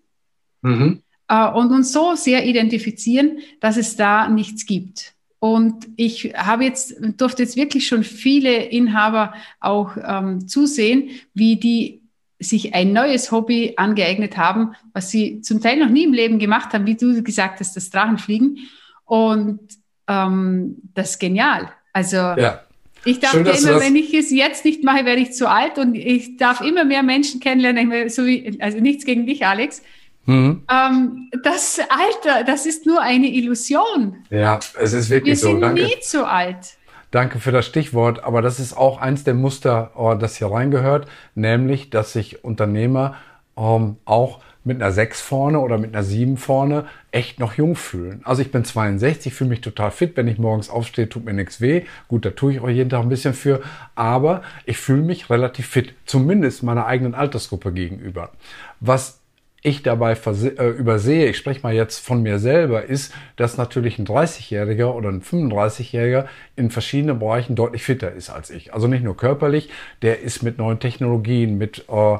Mhm 0.61 1.01
äh, 1.27 1.49
und 1.49 1.71
uns 1.71 1.91
so 1.91 2.15
sehr 2.15 2.45
identifizieren, 2.45 3.39
dass 3.59 3.77
es 3.77 3.95
da 3.95 4.29
nichts 4.29 4.65
gibt. 4.65 5.13
Und 5.39 5.87
ich 5.95 6.33
habe 6.35 6.63
jetzt, 6.63 6.95
durfte 7.17 7.43
jetzt 7.43 7.55
wirklich 7.55 7.87
schon 7.87 8.03
viele 8.03 8.55
Inhaber 8.55 9.33
auch 9.59 9.91
ähm, 10.03 10.47
zusehen, 10.47 11.09
wie 11.33 11.57
die 11.57 12.01
sich 12.39 12.73
ein 12.73 12.93
neues 12.93 13.31
Hobby 13.31 13.73
angeeignet 13.77 14.37
haben, 14.37 14.75
was 14.93 15.11
sie 15.11 15.41
zum 15.41 15.61
Teil 15.61 15.77
noch 15.77 15.89
nie 15.89 16.03
im 16.03 16.13
Leben 16.13 16.39
gemacht 16.39 16.73
haben, 16.73 16.85
wie 16.85 16.95
du 16.95 17.21
gesagt 17.21 17.59
hast, 17.59 17.75
das 17.75 17.89
Drachenfliegen. 17.89 18.57
Und 19.05 19.59
ähm, 20.07 20.77
das 20.93 21.11
ist 21.11 21.19
genial. 21.19 21.69
Also 21.93 22.17
ja. 22.17 22.61
ich 23.05 23.19
dachte 23.19 23.45
Schön, 23.45 23.69
immer, 23.69 23.79
wenn 23.79 23.95
ich 23.95 24.13
es 24.13 24.31
jetzt 24.31 24.65
nicht 24.65 24.83
mache, 24.83 25.05
werde 25.05 25.21
ich 25.21 25.33
zu 25.33 25.49
alt 25.49 25.77
und 25.77 25.95
ich 25.95 26.37
darf 26.37 26.61
immer 26.61 26.83
mehr 26.83 27.03
Menschen 27.03 27.39
kennenlernen, 27.39 28.09
so 28.09 28.25
wie, 28.25 28.57
also 28.59 28.79
nichts 28.79 29.05
gegen 29.05 29.25
dich, 29.25 29.45
Alex, 29.45 29.81
Mhm. 30.25 30.63
Ähm, 30.69 31.29
das 31.43 31.79
Alter, 31.89 32.43
das 32.43 32.65
ist 32.65 32.85
nur 32.85 33.01
eine 33.01 33.27
Illusion. 33.27 34.17
Ja, 34.29 34.59
es 34.79 34.93
ist 34.93 35.09
wirklich 35.09 35.39
so. 35.39 35.47
Wir 35.47 35.53
sind 35.53 35.61
Danke. 35.61 35.83
nie 35.83 35.99
zu 36.01 36.27
alt. 36.27 36.77
Danke 37.11 37.39
für 37.39 37.51
das 37.51 37.65
Stichwort, 37.65 38.23
aber 38.23 38.41
das 38.41 38.59
ist 38.59 38.75
auch 38.75 38.99
eins 38.99 39.23
der 39.23 39.35
Muster, 39.35 39.91
oh, 39.95 40.15
das 40.15 40.35
hier 40.35 40.51
reingehört, 40.51 41.07
nämlich, 41.33 41.89
dass 41.89 42.11
sich 42.11 42.43
Unternehmer 42.43 43.15
ähm, 43.55 43.97
auch 44.03 44.41
mit 44.65 44.81
einer 44.81 44.91
6 44.91 45.21
vorne 45.21 45.59
oder 45.59 45.77
mit 45.77 45.93
einer 45.93 46.03
7 46.03 46.37
vorne 46.37 46.87
echt 47.11 47.39
noch 47.39 47.53
jung 47.53 47.75
fühlen. 47.75 48.21
Also 48.25 48.41
ich 48.41 48.51
bin 48.51 48.65
62, 48.65 49.33
fühle 49.33 49.51
mich 49.51 49.61
total 49.61 49.91
fit. 49.91 50.17
Wenn 50.17 50.27
ich 50.27 50.39
morgens 50.39 50.69
aufstehe, 50.69 51.07
tut 51.07 51.23
mir 51.23 51.33
nichts 51.33 51.61
weh. 51.61 51.83
Gut, 52.07 52.25
da 52.25 52.31
tue 52.31 52.53
ich 52.53 52.59
auch 52.59 52.67
jeden 52.67 52.89
Tag 52.89 53.03
ein 53.03 53.09
bisschen 53.09 53.35
für. 53.35 53.61
Aber 53.93 54.41
ich 54.65 54.77
fühle 54.77 55.03
mich 55.03 55.29
relativ 55.29 55.67
fit, 55.67 55.93
zumindest 56.05 56.63
meiner 56.63 56.87
eigenen 56.87 57.13
Altersgruppe 57.13 57.71
gegenüber. 57.71 58.31
Was 58.79 59.21
ich 59.65 59.81
dabei 59.81 60.13
äh, 60.13 60.69
übersehe, 60.69 61.27
ich 61.27 61.37
spreche 61.37 61.61
mal 61.63 61.73
jetzt 61.73 61.99
von 61.99 62.21
mir 62.21 62.37
selber, 62.37 62.83
ist, 62.83 63.13
dass 63.35 63.57
natürlich 63.57 63.97
ein 63.97 64.05
30-Jähriger 64.05 64.93
oder 64.93 65.09
ein 65.09 65.21
35-Jähriger 65.21 66.25
in 66.55 66.69
verschiedenen 66.69 67.17
Bereichen 67.17 67.55
deutlich 67.55 67.83
fitter 67.83 68.11
ist 68.11 68.29
als 68.29 68.51
ich. 68.51 68.73
Also 68.73 68.87
nicht 68.87 69.03
nur 69.03 69.17
körperlich, 69.17 69.69
der 70.03 70.21
ist 70.21 70.43
mit 70.43 70.59
neuen 70.59 70.79
Technologien, 70.79 71.57
mit 71.57 71.85
äh, 71.89 72.17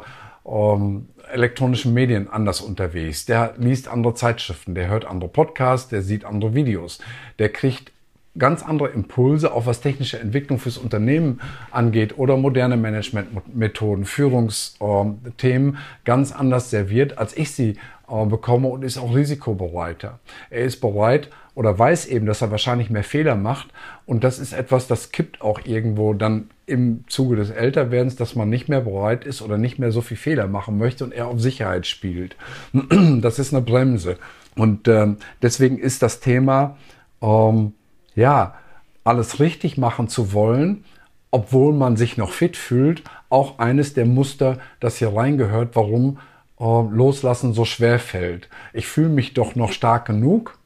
ähm, 0.47 1.07
elektronischen 1.31 1.93
Medien 1.93 2.29
anders 2.29 2.61
unterwegs. 2.61 3.25
Der 3.25 3.53
liest 3.57 3.87
andere 3.87 4.15
Zeitschriften, 4.15 4.73
der 4.73 4.87
hört 4.87 5.05
andere 5.05 5.29
Podcasts, 5.29 5.89
der 5.89 6.01
sieht 6.01 6.25
andere 6.25 6.55
Videos, 6.55 6.99
der 7.37 7.49
kriegt 7.49 7.91
ganz 8.37 8.63
andere 8.63 8.89
Impulse, 8.89 9.53
auch 9.53 9.65
was 9.65 9.81
technische 9.81 10.19
Entwicklung 10.19 10.59
fürs 10.59 10.77
Unternehmen 10.77 11.39
angeht 11.71 12.17
oder 12.17 12.37
moderne 12.37 12.77
Managementmethoden, 12.77 14.05
Führungsthemen 14.05 15.77
ganz 16.03 16.31
anders 16.31 16.69
serviert, 16.69 17.17
als 17.17 17.35
ich 17.37 17.51
sie 17.51 17.77
äh, 18.09 18.25
bekomme 18.25 18.67
und 18.67 18.83
ist 18.83 18.97
auch 18.97 19.15
risikobereiter. 19.15 20.19
Er 20.49 20.65
ist 20.65 20.81
bereit 20.81 21.29
oder 21.55 21.77
weiß 21.79 22.07
eben, 22.07 22.25
dass 22.25 22.41
er 22.41 22.51
wahrscheinlich 22.51 22.89
mehr 22.89 23.03
Fehler 23.03 23.35
macht 23.35 23.67
und 24.05 24.23
das 24.23 24.39
ist 24.39 24.53
etwas, 24.53 24.87
das 24.87 25.11
kippt 25.11 25.41
auch 25.41 25.61
irgendwo 25.63 26.13
dann 26.13 26.49
im 26.65 27.05
Zuge 27.07 27.37
des 27.37 27.51
Älterwerdens, 27.51 28.15
dass 28.15 28.35
man 28.35 28.49
nicht 28.49 28.67
mehr 28.67 28.81
bereit 28.81 29.23
ist 29.23 29.41
oder 29.41 29.57
nicht 29.57 29.79
mehr 29.79 29.91
so 29.91 30.01
viel 30.01 30.17
Fehler 30.17 30.47
machen 30.47 30.77
möchte 30.77 31.05
und 31.05 31.13
er 31.13 31.27
auf 31.27 31.39
Sicherheit 31.39 31.87
spielt. 31.87 32.35
Das 33.21 33.39
ist 33.39 33.53
eine 33.53 33.63
Bremse 33.63 34.17
und 34.55 34.87
ähm, 34.87 35.17
deswegen 35.41 35.77
ist 35.77 36.01
das 36.01 36.19
Thema 36.19 36.77
ähm, 37.21 37.73
ja, 38.15 38.55
alles 39.03 39.39
richtig 39.39 39.77
machen 39.77 40.07
zu 40.07 40.33
wollen, 40.33 40.83
obwohl 41.31 41.73
man 41.73 41.97
sich 41.97 42.17
noch 42.17 42.31
fit 42.31 42.57
fühlt, 42.57 43.03
auch 43.29 43.59
eines 43.59 43.93
der 43.93 44.05
Muster, 44.05 44.57
das 44.79 44.97
hier 44.97 45.15
reingehört, 45.15 45.75
warum 45.75 46.19
äh, 46.59 46.63
Loslassen 46.63 47.53
so 47.53 47.65
schwer 47.65 47.99
fällt. 47.99 48.49
Ich 48.73 48.87
fühle 48.87 49.09
mich 49.09 49.33
doch 49.33 49.55
noch 49.55 49.71
stark 49.71 50.05
genug, 50.05 50.57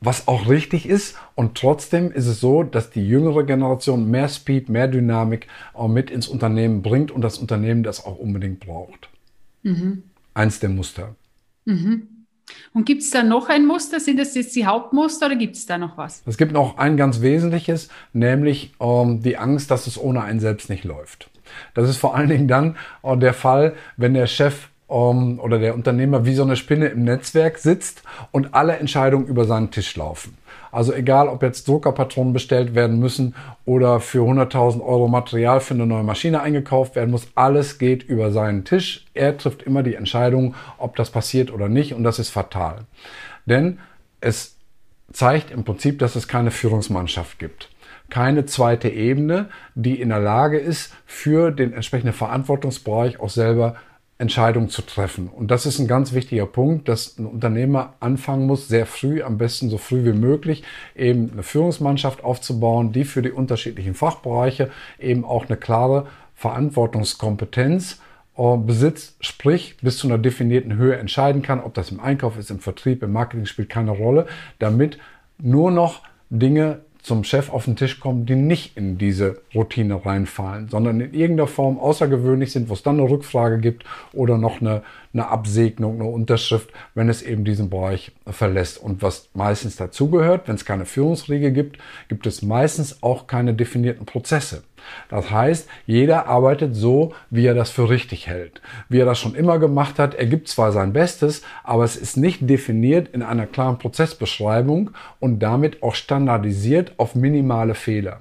was 0.00 0.28
auch 0.28 0.48
richtig 0.48 0.88
ist. 0.88 1.16
Und 1.34 1.56
trotzdem 1.56 2.10
ist 2.12 2.26
es 2.26 2.40
so, 2.40 2.62
dass 2.62 2.90
die 2.90 3.06
jüngere 3.06 3.44
Generation 3.44 4.10
mehr 4.10 4.28
Speed, 4.28 4.68
mehr 4.68 4.88
Dynamik 4.88 5.46
äh, 5.78 5.88
mit 5.88 6.10
ins 6.10 6.28
Unternehmen 6.28 6.82
bringt 6.82 7.10
und 7.10 7.22
das 7.22 7.38
Unternehmen 7.38 7.82
das 7.82 8.04
auch 8.04 8.18
unbedingt 8.18 8.60
braucht. 8.60 9.08
Mhm. 9.62 10.02
Eins 10.34 10.60
der 10.60 10.70
Muster. 10.70 11.14
Mhm. 11.64 12.08
Und 12.72 12.86
gibt 12.86 13.02
es 13.02 13.10
da 13.10 13.22
noch 13.22 13.48
ein 13.48 13.66
Muster? 13.66 14.00
Sind 14.00 14.18
das 14.18 14.34
jetzt 14.34 14.54
die 14.56 14.66
Hauptmuster 14.66 15.26
oder 15.26 15.36
gibt 15.36 15.56
es 15.56 15.66
da 15.66 15.78
noch 15.78 15.96
was? 15.96 16.22
Es 16.26 16.36
gibt 16.36 16.52
noch 16.52 16.78
ein 16.78 16.96
ganz 16.96 17.20
wesentliches, 17.20 17.88
nämlich 18.12 18.72
ähm, 18.80 19.22
die 19.22 19.36
Angst, 19.36 19.70
dass 19.70 19.86
es 19.86 19.98
ohne 19.98 20.22
einen 20.22 20.40
selbst 20.40 20.68
nicht 20.68 20.84
läuft. 20.84 21.30
Das 21.74 21.88
ist 21.88 21.98
vor 21.98 22.14
allen 22.14 22.28
Dingen 22.28 22.48
dann 22.48 22.76
äh, 23.02 23.16
der 23.16 23.34
Fall, 23.34 23.74
wenn 23.96 24.14
der 24.14 24.26
Chef 24.26 24.68
ähm, 24.90 25.38
oder 25.40 25.58
der 25.58 25.74
Unternehmer 25.74 26.24
wie 26.24 26.34
so 26.34 26.42
eine 26.42 26.56
Spinne 26.56 26.86
im 26.86 27.04
Netzwerk 27.04 27.58
sitzt 27.58 28.02
und 28.32 28.54
alle 28.54 28.76
Entscheidungen 28.76 29.26
über 29.26 29.44
seinen 29.44 29.70
Tisch 29.70 29.96
laufen. 29.96 30.36
Also 30.74 30.92
egal, 30.92 31.28
ob 31.28 31.42
jetzt 31.42 31.68
Druckerpatronen 31.68 32.32
bestellt 32.32 32.74
werden 32.74 32.98
müssen 32.98 33.34
oder 33.64 34.00
für 34.00 34.22
100.000 34.22 34.82
Euro 34.84 35.06
Material 35.06 35.60
für 35.60 35.74
eine 35.74 35.86
neue 35.86 36.02
Maschine 36.02 36.42
eingekauft 36.42 36.96
werden 36.96 37.12
muss, 37.12 37.28
alles 37.36 37.78
geht 37.78 38.02
über 38.02 38.32
seinen 38.32 38.64
Tisch. 38.64 39.06
Er 39.14 39.38
trifft 39.38 39.62
immer 39.62 39.84
die 39.84 39.94
Entscheidung, 39.94 40.54
ob 40.78 40.96
das 40.96 41.10
passiert 41.10 41.52
oder 41.52 41.68
nicht 41.68 41.94
und 41.94 42.02
das 42.02 42.18
ist 42.18 42.30
fatal. 42.30 42.86
Denn 43.46 43.78
es 44.20 44.56
zeigt 45.12 45.52
im 45.52 45.64
Prinzip, 45.64 46.00
dass 46.00 46.16
es 46.16 46.26
keine 46.26 46.50
Führungsmannschaft 46.50 47.38
gibt 47.38 47.70
keine 48.10 48.44
zweite 48.44 48.90
Ebene, 48.90 49.48
die 49.74 50.00
in 50.00 50.10
der 50.10 50.20
Lage 50.20 50.58
ist, 50.58 50.94
für 51.06 51.50
den 51.50 51.72
entsprechenden 51.72 52.12
Verantwortungsbereich 52.12 53.18
auch 53.18 53.30
selber 53.30 53.76
Entscheidungen 54.18 54.68
zu 54.68 54.82
treffen. 54.82 55.28
Und 55.28 55.50
das 55.50 55.66
ist 55.66 55.80
ein 55.80 55.88
ganz 55.88 56.12
wichtiger 56.12 56.46
Punkt, 56.46 56.88
dass 56.88 57.18
ein 57.18 57.26
Unternehmer 57.26 57.94
anfangen 57.98 58.46
muss, 58.46 58.68
sehr 58.68 58.86
früh, 58.86 59.22
am 59.22 59.38
besten 59.38 59.68
so 59.70 59.78
früh 59.78 60.04
wie 60.04 60.16
möglich, 60.16 60.62
eben 60.94 61.32
eine 61.32 61.42
Führungsmannschaft 61.42 62.22
aufzubauen, 62.22 62.92
die 62.92 63.04
für 63.04 63.22
die 63.22 63.32
unterschiedlichen 63.32 63.94
Fachbereiche 63.94 64.70
eben 65.00 65.24
auch 65.24 65.46
eine 65.46 65.56
klare 65.56 66.06
Verantwortungskompetenz 66.36 68.00
äh, 68.36 68.56
besitzt, 68.56 69.16
sprich 69.20 69.76
bis 69.82 69.98
zu 69.98 70.06
einer 70.06 70.18
definierten 70.18 70.76
Höhe 70.76 70.96
entscheiden 70.96 71.42
kann, 71.42 71.60
ob 71.60 71.74
das 71.74 71.90
im 71.90 71.98
Einkauf 71.98 72.38
ist, 72.38 72.50
im 72.50 72.60
Vertrieb, 72.60 73.02
im 73.02 73.12
Marketing 73.12 73.46
spielt 73.46 73.68
keine 73.68 73.90
Rolle, 73.90 74.26
damit 74.60 74.98
nur 75.38 75.72
noch 75.72 76.02
Dinge 76.30 76.80
zum 77.04 77.22
Chef 77.22 77.50
auf 77.50 77.66
den 77.66 77.76
Tisch 77.76 78.00
kommen, 78.00 78.24
die 78.24 78.34
nicht 78.34 78.78
in 78.78 78.96
diese 78.96 79.42
Routine 79.54 80.06
reinfallen, 80.06 80.68
sondern 80.68 81.00
in 81.00 81.12
irgendeiner 81.12 81.46
Form 81.46 81.78
außergewöhnlich 81.78 82.50
sind, 82.50 82.70
wo 82.70 82.72
es 82.72 82.82
dann 82.82 82.98
eine 82.98 83.08
Rückfrage 83.08 83.58
gibt 83.58 83.84
oder 84.14 84.38
noch 84.38 84.62
eine, 84.62 84.82
eine 85.12 85.28
Absegnung, 85.28 86.00
eine 86.00 86.08
Unterschrift, 86.08 86.70
wenn 86.94 87.10
es 87.10 87.20
eben 87.20 87.44
diesen 87.44 87.68
Bereich 87.68 88.12
verlässt. 88.26 88.78
Und 88.78 89.02
was 89.02 89.28
meistens 89.34 89.76
dazugehört, 89.76 90.48
wenn 90.48 90.54
es 90.54 90.64
keine 90.64 90.86
Führungsriege 90.86 91.52
gibt, 91.52 91.76
gibt 92.08 92.26
es 92.26 92.40
meistens 92.40 93.02
auch 93.02 93.26
keine 93.26 93.52
definierten 93.52 94.06
Prozesse. 94.06 94.62
Das 95.08 95.30
heißt, 95.30 95.68
jeder 95.86 96.26
arbeitet 96.26 96.74
so, 96.74 97.12
wie 97.30 97.46
er 97.46 97.54
das 97.54 97.70
für 97.70 97.88
richtig 97.88 98.26
hält. 98.26 98.60
Wie 98.88 98.98
er 98.98 99.06
das 99.06 99.18
schon 99.18 99.34
immer 99.34 99.58
gemacht 99.58 99.98
hat, 99.98 100.14
er 100.14 100.26
gibt 100.26 100.48
zwar 100.48 100.72
sein 100.72 100.92
Bestes, 100.92 101.42
aber 101.62 101.84
es 101.84 101.96
ist 101.96 102.16
nicht 102.16 102.48
definiert 102.48 103.08
in 103.08 103.22
einer 103.22 103.46
klaren 103.46 103.78
Prozessbeschreibung 103.78 104.90
und 105.20 105.40
damit 105.40 105.82
auch 105.82 105.94
standardisiert 105.94 106.92
auf 106.96 107.14
minimale 107.14 107.74
Fehler. 107.74 108.20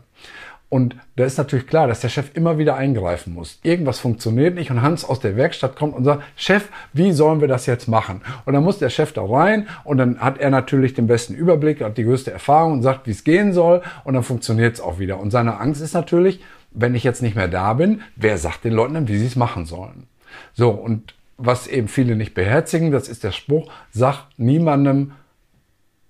Und 0.74 0.96
da 1.18 1.26
ist 1.26 1.38
natürlich 1.38 1.68
klar, 1.68 1.86
dass 1.86 2.00
der 2.00 2.10
Chef 2.10 2.32
immer 2.34 2.58
wieder 2.58 2.76
eingreifen 2.76 3.36
muss. 3.36 3.60
Irgendwas 3.62 4.00
funktioniert 4.00 4.56
nicht 4.56 4.72
und 4.72 4.82
Hans 4.82 5.06
aus 5.06 5.20
der 5.20 5.36
Werkstatt 5.36 5.76
kommt 5.76 5.96
und 5.96 6.04
sagt, 6.04 6.24
Chef, 6.36 6.68
wie 6.94 7.12
sollen 7.12 7.42
wir 7.42 7.48
das 7.48 7.68
jetzt 7.68 7.88
machen? 7.88 8.22
Und 8.46 8.54
dann 8.54 8.64
muss 8.64 8.80
der 8.80 8.90
Chef 8.90 9.14
da 9.14 9.24
rein 9.24 9.68
und 9.84 10.00
dann 10.00 10.20
hat 10.20 10.40
er 10.40 10.50
natürlich 10.50 10.96
den 10.96 11.06
besten 11.06 11.36
Überblick, 11.36 11.82
hat 11.82 12.00
die 12.00 12.04
größte 12.06 12.32
Erfahrung 12.32 12.72
und 12.72 12.82
sagt, 12.82 13.06
wie 13.06 13.12
es 13.12 13.24
gehen 13.24 13.54
soll 13.54 13.84
und 14.04 14.16
dann 14.16 14.24
funktioniert 14.24 14.74
es 14.74 14.82
auch 14.82 14.98
wieder. 14.98 15.20
Und 15.20 15.30
seine 15.30 15.60
Angst 15.60 15.80
ist 15.80 15.94
natürlich, 15.94 16.40
wenn 16.72 16.96
ich 16.96 17.04
jetzt 17.04 17.22
nicht 17.22 17.36
mehr 17.36 17.48
da 17.48 17.74
bin, 17.76 18.02
wer 18.16 18.40
sagt 18.40 18.64
den 18.64 18.74
Leuten 18.74 18.96
dann, 18.96 19.08
wie 19.08 19.20
sie 19.20 19.28
es 19.28 19.36
machen 19.36 19.66
sollen? 19.66 20.08
So, 20.56 20.72
und 20.72 21.14
was 21.38 21.68
eben 21.68 21.88
viele 21.88 22.16
nicht 22.16 22.34
beherzigen, 22.34 22.92
das 22.92 23.10
ist 23.10 23.24
der 23.24 23.32
Spruch, 23.32 23.72
sag 23.92 24.26
niemandem, 24.38 25.12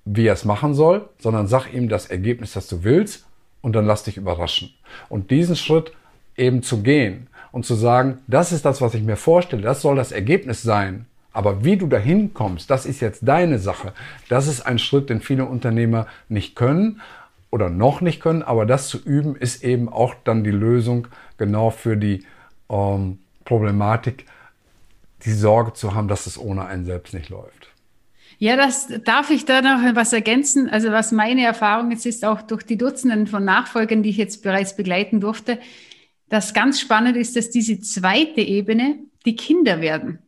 wie 0.05 0.25
er 0.25 0.35
es 0.35 0.45
machen 0.45 0.73
soll, 0.73 1.09
sondern 1.19 1.47
sag 1.47 1.73
ihm 1.73 1.89
das 1.89 2.05
Ergebnis, 2.05 2.53
das 2.53 2.69
du 2.69 2.85
willst 2.85 3.25
und 3.63 3.73
dann 3.73 3.87
lass 3.87 4.03
dich 4.03 4.17
überraschen. 4.17 4.71
Und 5.09 5.31
diesen 5.31 5.55
Schritt 5.55 5.91
eben 6.37 6.61
zu 6.61 6.83
gehen 6.83 7.27
und 7.51 7.65
zu 7.65 7.73
sagen, 7.73 8.19
das 8.27 8.51
ist 8.51 8.65
das, 8.65 8.81
was 8.81 8.93
ich 8.93 9.01
mir 9.01 9.15
vorstelle, 9.15 9.63
das 9.63 9.81
soll 9.81 9.95
das 9.95 10.11
Ergebnis 10.11 10.61
sein. 10.61 11.07
Aber 11.31 11.63
wie 11.63 11.77
du 11.77 11.87
dahin 11.87 12.35
kommst, 12.35 12.69
das 12.69 12.85
ist 12.85 12.99
jetzt 12.99 13.21
deine 13.27 13.57
Sache. 13.57 13.93
Das 14.29 14.47
ist 14.47 14.61
ein 14.61 14.77
Schritt, 14.77 15.09
den 15.09 15.19
viele 15.19 15.45
Unternehmer 15.45 16.05
nicht 16.29 16.55
können 16.55 17.01
oder 17.49 17.69
noch 17.69 18.01
nicht 18.01 18.21
können. 18.21 18.43
Aber 18.43 18.67
das 18.67 18.87
zu 18.87 18.99
üben, 19.03 19.35
ist 19.35 19.63
eben 19.63 19.89
auch 19.89 20.13
dann 20.23 20.43
die 20.43 20.51
Lösung 20.51 21.07
genau 21.37 21.71
für 21.71 21.97
die 21.97 22.23
ähm, 22.69 23.17
Problematik, 23.45 24.25
die 25.25 25.31
Sorge 25.31 25.73
zu 25.73 25.95
haben, 25.95 26.07
dass 26.07 26.27
es 26.27 26.37
ohne 26.37 26.65
einen 26.65 26.85
selbst 26.85 27.13
nicht 27.15 27.29
läuft. 27.29 27.62
Ja, 28.43 28.57
das 28.57 28.89
darf 29.05 29.29
ich 29.29 29.45
da 29.45 29.61
noch 29.61 29.95
was 29.95 30.11
ergänzen. 30.11 30.67
Also 30.67 30.91
was 30.91 31.13
meine 31.13 31.45
Erfahrung 31.45 31.91
jetzt 31.91 32.05
ist, 32.05 32.25
auch 32.25 32.41
durch 32.41 32.63
die 32.63 32.77
Dutzenden 32.77 33.25
von 33.25 33.45
Nachfolgern, 33.45 34.03
die 34.03 34.09
ich 34.09 34.17
jetzt 34.17 34.43
bereits 34.43 34.75
begleiten 34.75 35.21
durfte, 35.21 35.59
das 36.27 36.53
ganz 36.53 36.81
spannend 36.81 37.15
ist, 37.15 37.37
dass 37.37 37.51
diese 37.51 37.79
zweite 37.79 38.41
Ebene 38.41 38.99
die 39.25 39.37
Kinder 39.37 39.79
werden. 39.79 40.19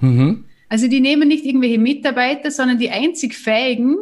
Mhm. 0.00 0.46
Also 0.68 0.88
die 0.88 0.98
nehmen 0.98 1.28
nicht 1.28 1.44
irgendwelche 1.44 1.78
Mitarbeiter, 1.78 2.50
sondern 2.50 2.78
die 2.78 2.90
einzig 2.90 3.36
Fähigen 3.36 3.98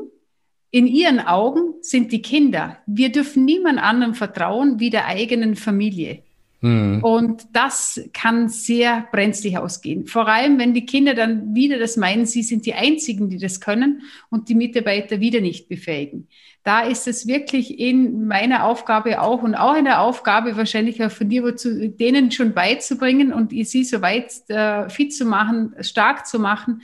in 0.70 0.86
ihren 0.86 1.20
Augen 1.20 1.74
sind 1.82 2.10
die 2.10 2.22
Kinder. 2.22 2.78
Wir 2.86 3.12
dürfen 3.12 3.44
niemand 3.44 3.80
anderem 3.80 4.14
vertrauen 4.14 4.80
wie 4.80 4.88
der 4.88 5.08
eigenen 5.08 5.56
Familie. 5.56 6.22
Mhm. 6.62 7.02
Und 7.02 7.42
das 7.52 8.00
kann 8.12 8.48
sehr 8.48 9.06
brenzlig 9.10 9.58
ausgehen. 9.58 10.06
Vor 10.06 10.28
allem, 10.28 10.58
wenn 10.58 10.74
die 10.74 10.86
Kinder 10.86 11.12
dann 11.14 11.54
wieder 11.54 11.78
das 11.78 11.96
meinen, 11.96 12.24
sie 12.24 12.42
sind 12.42 12.66
die 12.66 12.74
Einzigen, 12.74 13.28
die 13.28 13.38
das 13.38 13.60
können 13.60 14.02
und 14.30 14.48
die 14.48 14.54
Mitarbeiter 14.54 15.20
wieder 15.20 15.40
nicht 15.40 15.68
befähigen. 15.68 16.28
Da 16.62 16.82
ist 16.82 17.08
es 17.08 17.26
wirklich 17.26 17.80
in 17.80 18.28
meiner 18.28 18.64
Aufgabe 18.64 19.20
auch 19.20 19.42
und 19.42 19.56
auch 19.56 19.74
in 19.74 19.84
der 19.84 20.00
Aufgabe 20.00 20.56
wahrscheinlich 20.56 21.02
auch 21.02 21.10
von 21.10 21.28
dir, 21.28 21.56
zu, 21.56 21.88
denen 21.88 22.30
schon 22.30 22.54
beizubringen 22.54 23.32
und 23.32 23.50
sie 23.50 23.82
so 23.82 24.00
weit 24.00 24.32
äh, 24.48 24.88
fit 24.88 25.12
zu 25.12 25.24
machen, 25.24 25.74
stark 25.80 26.28
zu 26.28 26.38
machen, 26.38 26.82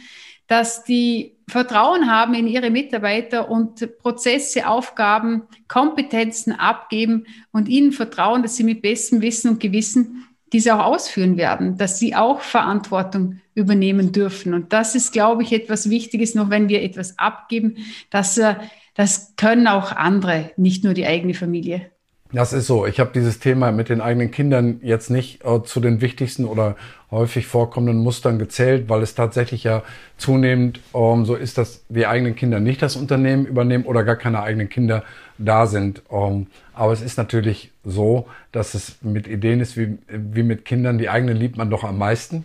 dass 0.48 0.82
die 0.82 1.37
Vertrauen 1.48 2.10
haben 2.10 2.34
in 2.34 2.46
ihre 2.46 2.70
Mitarbeiter 2.70 3.50
und 3.50 3.98
Prozesse, 3.98 4.68
Aufgaben, 4.68 5.42
Kompetenzen 5.66 6.52
abgeben 6.52 7.26
und 7.52 7.68
ihnen 7.68 7.92
vertrauen, 7.92 8.42
dass 8.42 8.56
sie 8.56 8.64
mit 8.64 8.82
bestem 8.82 9.22
Wissen 9.22 9.50
und 9.50 9.60
Gewissen 9.60 10.24
diese 10.52 10.74
auch 10.74 10.84
ausführen 10.84 11.36
werden, 11.36 11.76
dass 11.76 11.98
sie 11.98 12.14
auch 12.14 12.40
Verantwortung 12.40 13.40
übernehmen 13.54 14.12
dürfen. 14.12 14.54
Und 14.54 14.72
das 14.72 14.94
ist, 14.94 15.12
glaube 15.12 15.42
ich, 15.42 15.52
etwas 15.52 15.90
Wichtiges, 15.90 16.34
noch 16.34 16.50
wenn 16.50 16.68
wir 16.68 16.82
etwas 16.82 17.18
abgeben, 17.18 17.76
dass 18.10 18.38
äh, 18.38 18.54
das 18.94 19.34
können 19.36 19.68
auch 19.68 19.92
andere, 19.92 20.50
nicht 20.56 20.84
nur 20.84 20.94
die 20.94 21.06
eigene 21.06 21.34
Familie. 21.34 21.90
Das 22.30 22.52
ist 22.52 22.66
so. 22.66 22.84
Ich 22.86 23.00
habe 23.00 23.10
dieses 23.14 23.38
Thema 23.38 23.72
mit 23.72 23.88
den 23.88 24.02
eigenen 24.02 24.30
Kindern 24.30 24.80
jetzt 24.82 25.08
nicht 25.08 25.44
äh, 25.44 25.62
zu 25.62 25.80
den 25.80 26.02
wichtigsten 26.02 26.44
oder 26.44 26.76
häufig 27.10 27.46
vorkommenden 27.46 28.02
Mustern 28.02 28.38
gezählt, 28.38 28.90
weil 28.90 29.00
es 29.02 29.14
tatsächlich 29.14 29.64
ja 29.64 29.82
zunehmend 30.18 30.80
ähm, 30.94 31.24
so 31.24 31.34
ist, 31.34 31.56
dass 31.56 31.86
die 31.88 32.06
eigenen 32.06 32.36
Kinder 32.36 32.60
nicht 32.60 32.82
das 32.82 32.96
Unternehmen 32.96 33.46
übernehmen 33.46 33.84
oder 33.84 34.04
gar 34.04 34.16
keine 34.16 34.42
eigenen 34.42 34.68
Kinder 34.68 35.04
da 35.38 35.66
sind. 35.66 36.02
Ähm, 36.10 36.48
aber 36.74 36.92
es 36.92 37.00
ist 37.00 37.16
natürlich 37.16 37.72
so, 37.82 38.26
dass 38.52 38.74
es 38.74 38.98
mit 39.00 39.26
Ideen 39.26 39.60
ist 39.60 39.78
wie, 39.78 39.96
wie 40.08 40.42
mit 40.42 40.66
Kindern. 40.66 40.98
Die 40.98 41.08
eigenen 41.08 41.36
liebt 41.36 41.56
man 41.56 41.70
doch 41.70 41.82
am 41.82 41.96
meisten. 41.96 42.44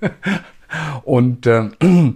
Und 1.04 1.46
äh, 1.46 1.70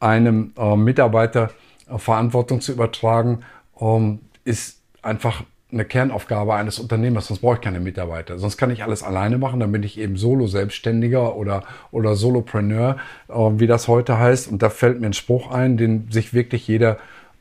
einem 0.00 0.52
äh, 0.56 0.76
Mitarbeiter 0.76 1.50
äh, 1.90 1.98
Verantwortung 1.98 2.62
zu 2.62 2.72
übertragen, 2.72 3.40
ähm, 3.78 4.20
ist 4.44 4.80
einfach 5.02 5.44
eine 5.72 5.84
Kernaufgabe 5.84 6.54
eines 6.54 6.78
Unternehmers, 6.78 7.26
sonst 7.26 7.40
brauche 7.40 7.56
ich 7.56 7.60
keine 7.60 7.80
Mitarbeiter. 7.80 8.38
Sonst 8.38 8.56
kann 8.56 8.70
ich 8.70 8.82
alles 8.82 9.02
alleine 9.02 9.38
machen, 9.38 9.60
dann 9.60 9.72
bin 9.72 9.82
ich 9.82 9.98
eben 9.98 10.16
Solo-Selbstständiger 10.16 11.36
oder, 11.36 11.64
oder 11.90 12.16
Solopreneur, 12.16 12.96
äh, 13.28 13.34
wie 13.34 13.66
das 13.66 13.88
heute 13.88 14.18
heißt. 14.18 14.50
Und 14.50 14.62
da 14.62 14.70
fällt 14.70 15.00
mir 15.00 15.06
ein 15.06 15.12
Spruch 15.12 15.50
ein, 15.50 15.76
den 15.76 16.10
sich 16.10 16.34
wirklich 16.34 16.66
jeder 16.66 16.98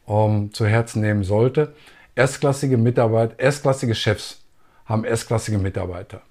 ähm, 0.08 0.52
zu 0.54 0.66
Herzen 0.66 1.02
nehmen 1.02 1.24
sollte. 1.24 1.74
Erstklassige 2.16 2.78
Mitarbeiter, 2.78 3.40
erstklassige 3.40 3.96
Chefs 3.96 4.42
haben 4.86 5.04
erstklassige 5.04 5.58
Mitarbeiter. 5.58 6.22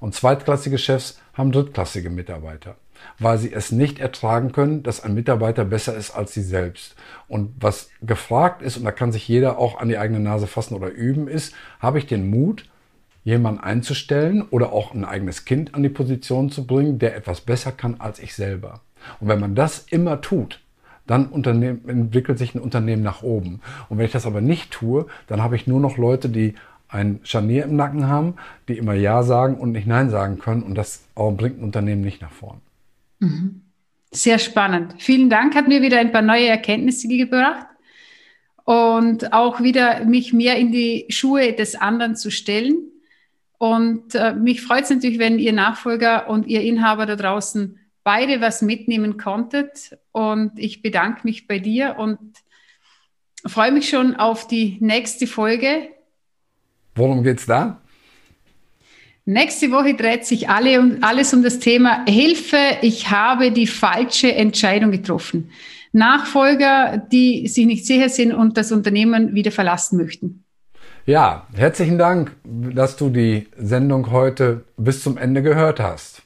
Und 0.00 0.14
zweitklassige 0.14 0.78
Chefs 0.78 1.20
haben 1.34 1.52
drittklassige 1.52 2.10
Mitarbeiter 2.10 2.76
weil 3.18 3.38
sie 3.38 3.52
es 3.52 3.72
nicht 3.72 3.98
ertragen 3.98 4.52
können, 4.52 4.82
dass 4.82 5.02
ein 5.02 5.14
Mitarbeiter 5.14 5.64
besser 5.64 5.96
ist 5.96 6.12
als 6.12 6.32
sie 6.34 6.42
selbst. 6.42 6.94
Und 7.28 7.54
was 7.60 7.90
gefragt 8.02 8.62
ist, 8.62 8.76
und 8.76 8.84
da 8.84 8.92
kann 8.92 9.12
sich 9.12 9.26
jeder 9.26 9.58
auch 9.58 9.78
an 9.78 9.88
die 9.88 9.98
eigene 9.98 10.20
Nase 10.20 10.46
fassen 10.46 10.74
oder 10.74 10.88
üben, 10.88 11.28
ist, 11.28 11.54
habe 11.80 11.98
ich 11.98 12.06
den 12.06 12.30
Mut, 12.30 12.68
jemanden 13.24 13.60
einzustellen 13.60 14.42
oder 14.42 14.72
auch 14.72 14.94
ein 14.94 15.04
eigenes 15.04 15.44
Kind 15.44 15.74
an 15.74 15.82
die 15.82 15.88
Position 15.88 16.50
zu 16.50 16.64
bringen, 16.64 17.00
der 17.00 17.16
etwas 17.16 17.40
besser 17.40 17.72
kann 17.72 17.96
als 17.98 18.20
ich 18.20 18.34
selber. 18.34 18.80
Und 19.20 19.28
wenn 19.28 19.40
man 19.40 19.56
das 19.56 19.86
immer 19.90 20.20
tut, 20.20 20.60
dann 21.08 21.32
entwickelt 21.32 22.38
sich 22.38 22.54
ein 22.54 22.60
Unternehmen 22.60 23.02
nach 23.02 23.22
oben. 23.22 23.60
Und 23.88 23.98
wenn 23.98 24.06
ich 24.06 24.12
das 24.12 24.26
aber 24.26 24.40
nicht 24.40 24.70
tue, 24.70 25.06
dann 25.26 25.42
habe 25.42 25.56
ich 25.56 25.66
nur 25.66 25.80
noch 25.80 25.96
Leute, 25.98 26.28
die 26.28 26.54
ein 26.88 27.18
Scharnier 27.24 27.64
im 27.64 27.74
Nacken 27.74 28.08
haben, 28.08 28.34
die 28.68 28.78
immer 28.78 28.94
Ja 28.94 29.24
sagen 29.24 29.56
und 29.56 29.72
nicht 29.72 29.88
Nein 29.88 30.10
sagen 30.10 30.38
können. 30.38 30.62
Und 30.62 30.76
das 30.76 31.04
bringt 31.14 31.58
ein 31.58 31.64
Unternehmen 31.64 32.02
nicht 32.02 32.22
nach 32.22 32.32
vorn. 32.32 32.60
Mhm. 33.18 33.62
Sehr 34.12 34.38
spannend. 34.38 34.94
Vielen 34.98 35.28
Dank, 35.28 35.54
hat 35.54 35.68
mir 35.68 35.82
wieder 35.82 35.98
ein 35.98 36.12
paar 36.12 36.22
neue 36.22 36.46
Erkenntnisse 36.46 37.08
gebracht 37.08 37.66
und 38.64 39.32
auch 39.32 39.60
wieder 39.60 40.04
mich 40.04 40.32
mehr 40.32 40.56
in 40.56 40.72
die 40.72 41.06
Schuhe 41.08 41.52
des 41.52 41.74
anderen 41.74 42.16
zu 42.16 42.30
stellen. 42.30 42.76
Und 43.58 44.14
äh, 44.14 44.34
mich 44.34 44.62
freut 44.62 44.84
es 44.84 44.90
natürlich, 44.90 45.18
wenn 45.18 45.38
ihr 45.38 45.52
Nachfolger 45.52 46.28
und 46.28 46.46
ihr 46.46 46.62
Inhaber 46.62 47.06
da 47.06 47.16
draußen 47.16 47.78
beide 48.04 48.40
was 48.40 48.62
mitnehmen 48.62 49.16
konntet. 49.18 49.98
Und 50.12 50.58
ich 50.58 50.82
bedanke 50.82 51.20
mich 51.24 51.46
bei 51.46 51.58
dir 51.58 51.96
und 51.98 52.18
freue 53.46 53.72
mich 53.72 53.88
schon 53.88 54.16
auf 54.16 54.46
die 54.46 54.78
nächste 54.80 55.26
Folge. 55.26 55.88
Worum 56.94 57.22
geht's 57.22 57.46
da? 57.46 57.80
Nächste 59.28 59.72
Woche 59.72 59.94
dreht 59.94 60.24
sich 60.24 60.48
alle 60.48 60.78
um, 60.78 60.98
alles 61.00 61.34
um 61.34 61.42
das 61.42 61.58
Thema 61.58 62.04
Hilfe, 62.06 62.58
ich 62.80 63.10
habe 63.10 63.50
die 63.50 63.66
falsche 63.66 64.32
Entscheidung 64.32 64.92
getroffen. 64.92 65.50
Nachfolger, 65.90 66.98
die 67.10 67.48
sich 67.48 67.66
nicht 67.66 67.86
sicher 67.86 68.08
sind 68.08 68.32
und 68.32 68.56
das 68.56 68.70
Unternehmen 68.70 69.34
wieder 69.34 69.50
verlassen 69.50 69.96
möchten. 69.96 70.44
Ja, 71.06 71.48
herzlichen 71.56 71.98
Dank, 71.98 72.36
dass 72.44 72.96
du 72.96 73.08
die 73.08 73.48
Sendung 73.56 74.12
heute 74.12 74.64
bis 74.76 75.02
zum 75.02 75.18
Ende 75.18 75.42
gehört 75.42 75.80
hast. 75.80 76.22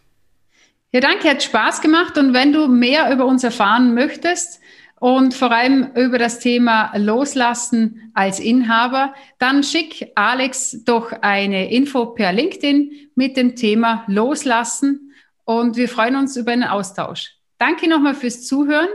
Ja, 0.92 1.00
danke, 1.00 1.30
hat 1.30 1.42
Spaß 1.42 1.80
gemacht 1.80 2.18
und 2.18 2.34
wenn 2.34 2.52
du 2.52 2.68
mehr 2.68 3.10
über 3.10 3.24
uns 3.24 3.44
erfahren 3.44 3.94
möchtest, 3.94 4.60
und 5.00 5.32
vor 5.32 5.50
allem 5.50 5.92
über 5.96 6.18
das 6.18 6.38
Thema 6.38 6.92
Loslassen 6.96 8.12
als 8.14 8.38
Inhaber, 8.38 9.14
dann 9.38 9.64
schick 9.64 10.12
Alex 10.14 10.84
doch 10.84 11.10
eine 11.22 11.72
Info 11.72 12.06
per 12.06 12.32
LinkedIn 12.32 13.10
mit 13.14 13.36
dem 13.36 13.56
Thema 13.56 14.04
Loslassen 14.06 15.12
und 15.44 15.76
wir 15.76 15.88
freuen 15.88 16.16
uns 16.16 16.36
über 16.36 16.52
einen 16.52 16.64
Austausch. 16.64 17.34
Danke 17.58 17.88
nochmal 17.88 18.14
fürs 18.14 18.46
Zuhören 18.46 18.90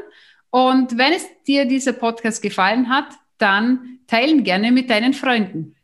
und 0.52 0.98
wenn 0.98 1.12
es 1.12 1.26
dir 1.48 1.66
dieser 1.66 1.94
Podcast 1.94 2.42
gefallen 2.42 2.88
hat, 2.88 3.08
dann 3.40 3.98
teilen 4.08 4.44
gerne 4.44 4.72
mit 4.72 4.92
deinen 4.92 5.14
Freunden. 5.14 5.76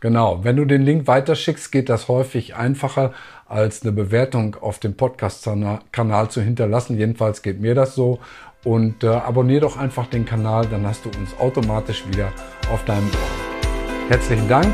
Genau, 0.00 0.44
wenn 0.44 0.56
du 0.56 0.64
den 0.64 0.82
Link 0.82 1.08
weiterschickst, 1.08 1.72
geht 1.72 1.88
das 1.88 2.06
häufig 2.06 2.54
einfacher, 2.54 3.12
als 3.46 3.82
eine 3.82 3.90
Bewertung 3.92 4.56
auf 4.60 4.78
dem 4.78 4.96
Podcast-Kanal 4.96 6.30
zu 6.30 6.40
hinterlassen. 6.40 6.96
Jedenfalls 6.96 7.42
geht 7.42 7.60
mir 7.60 7.74
das 7.74 7.96
so. 7.96 8.20
Und 8.64 9.04
äh, 9.04 9.08
abonniere 9.08 9.60
doch 9.60 9.76
einfach 9.76 10.06
den 10.06 10.24
Kanal, 10.24 10.66
dann 10.66 10.86
hast 10.86 11.04
du 11.04 11.10
uns 11.10 11.38
automatisch 11.38 12.04
wieder 12.08 12.32
auf 12.72 12.84
deinem 12.84 13.06
Ohr. 13.06 14.08
Herzlichen 14.08 14.48
Dank 14.48 14.66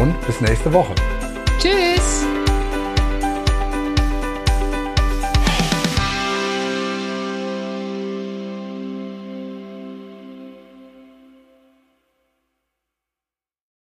und 0.00 0.14
bis 0.26 0.40
nächste 0.40 0.72
Woche. 0.72 0.94
Tschüss! 1.58 2.24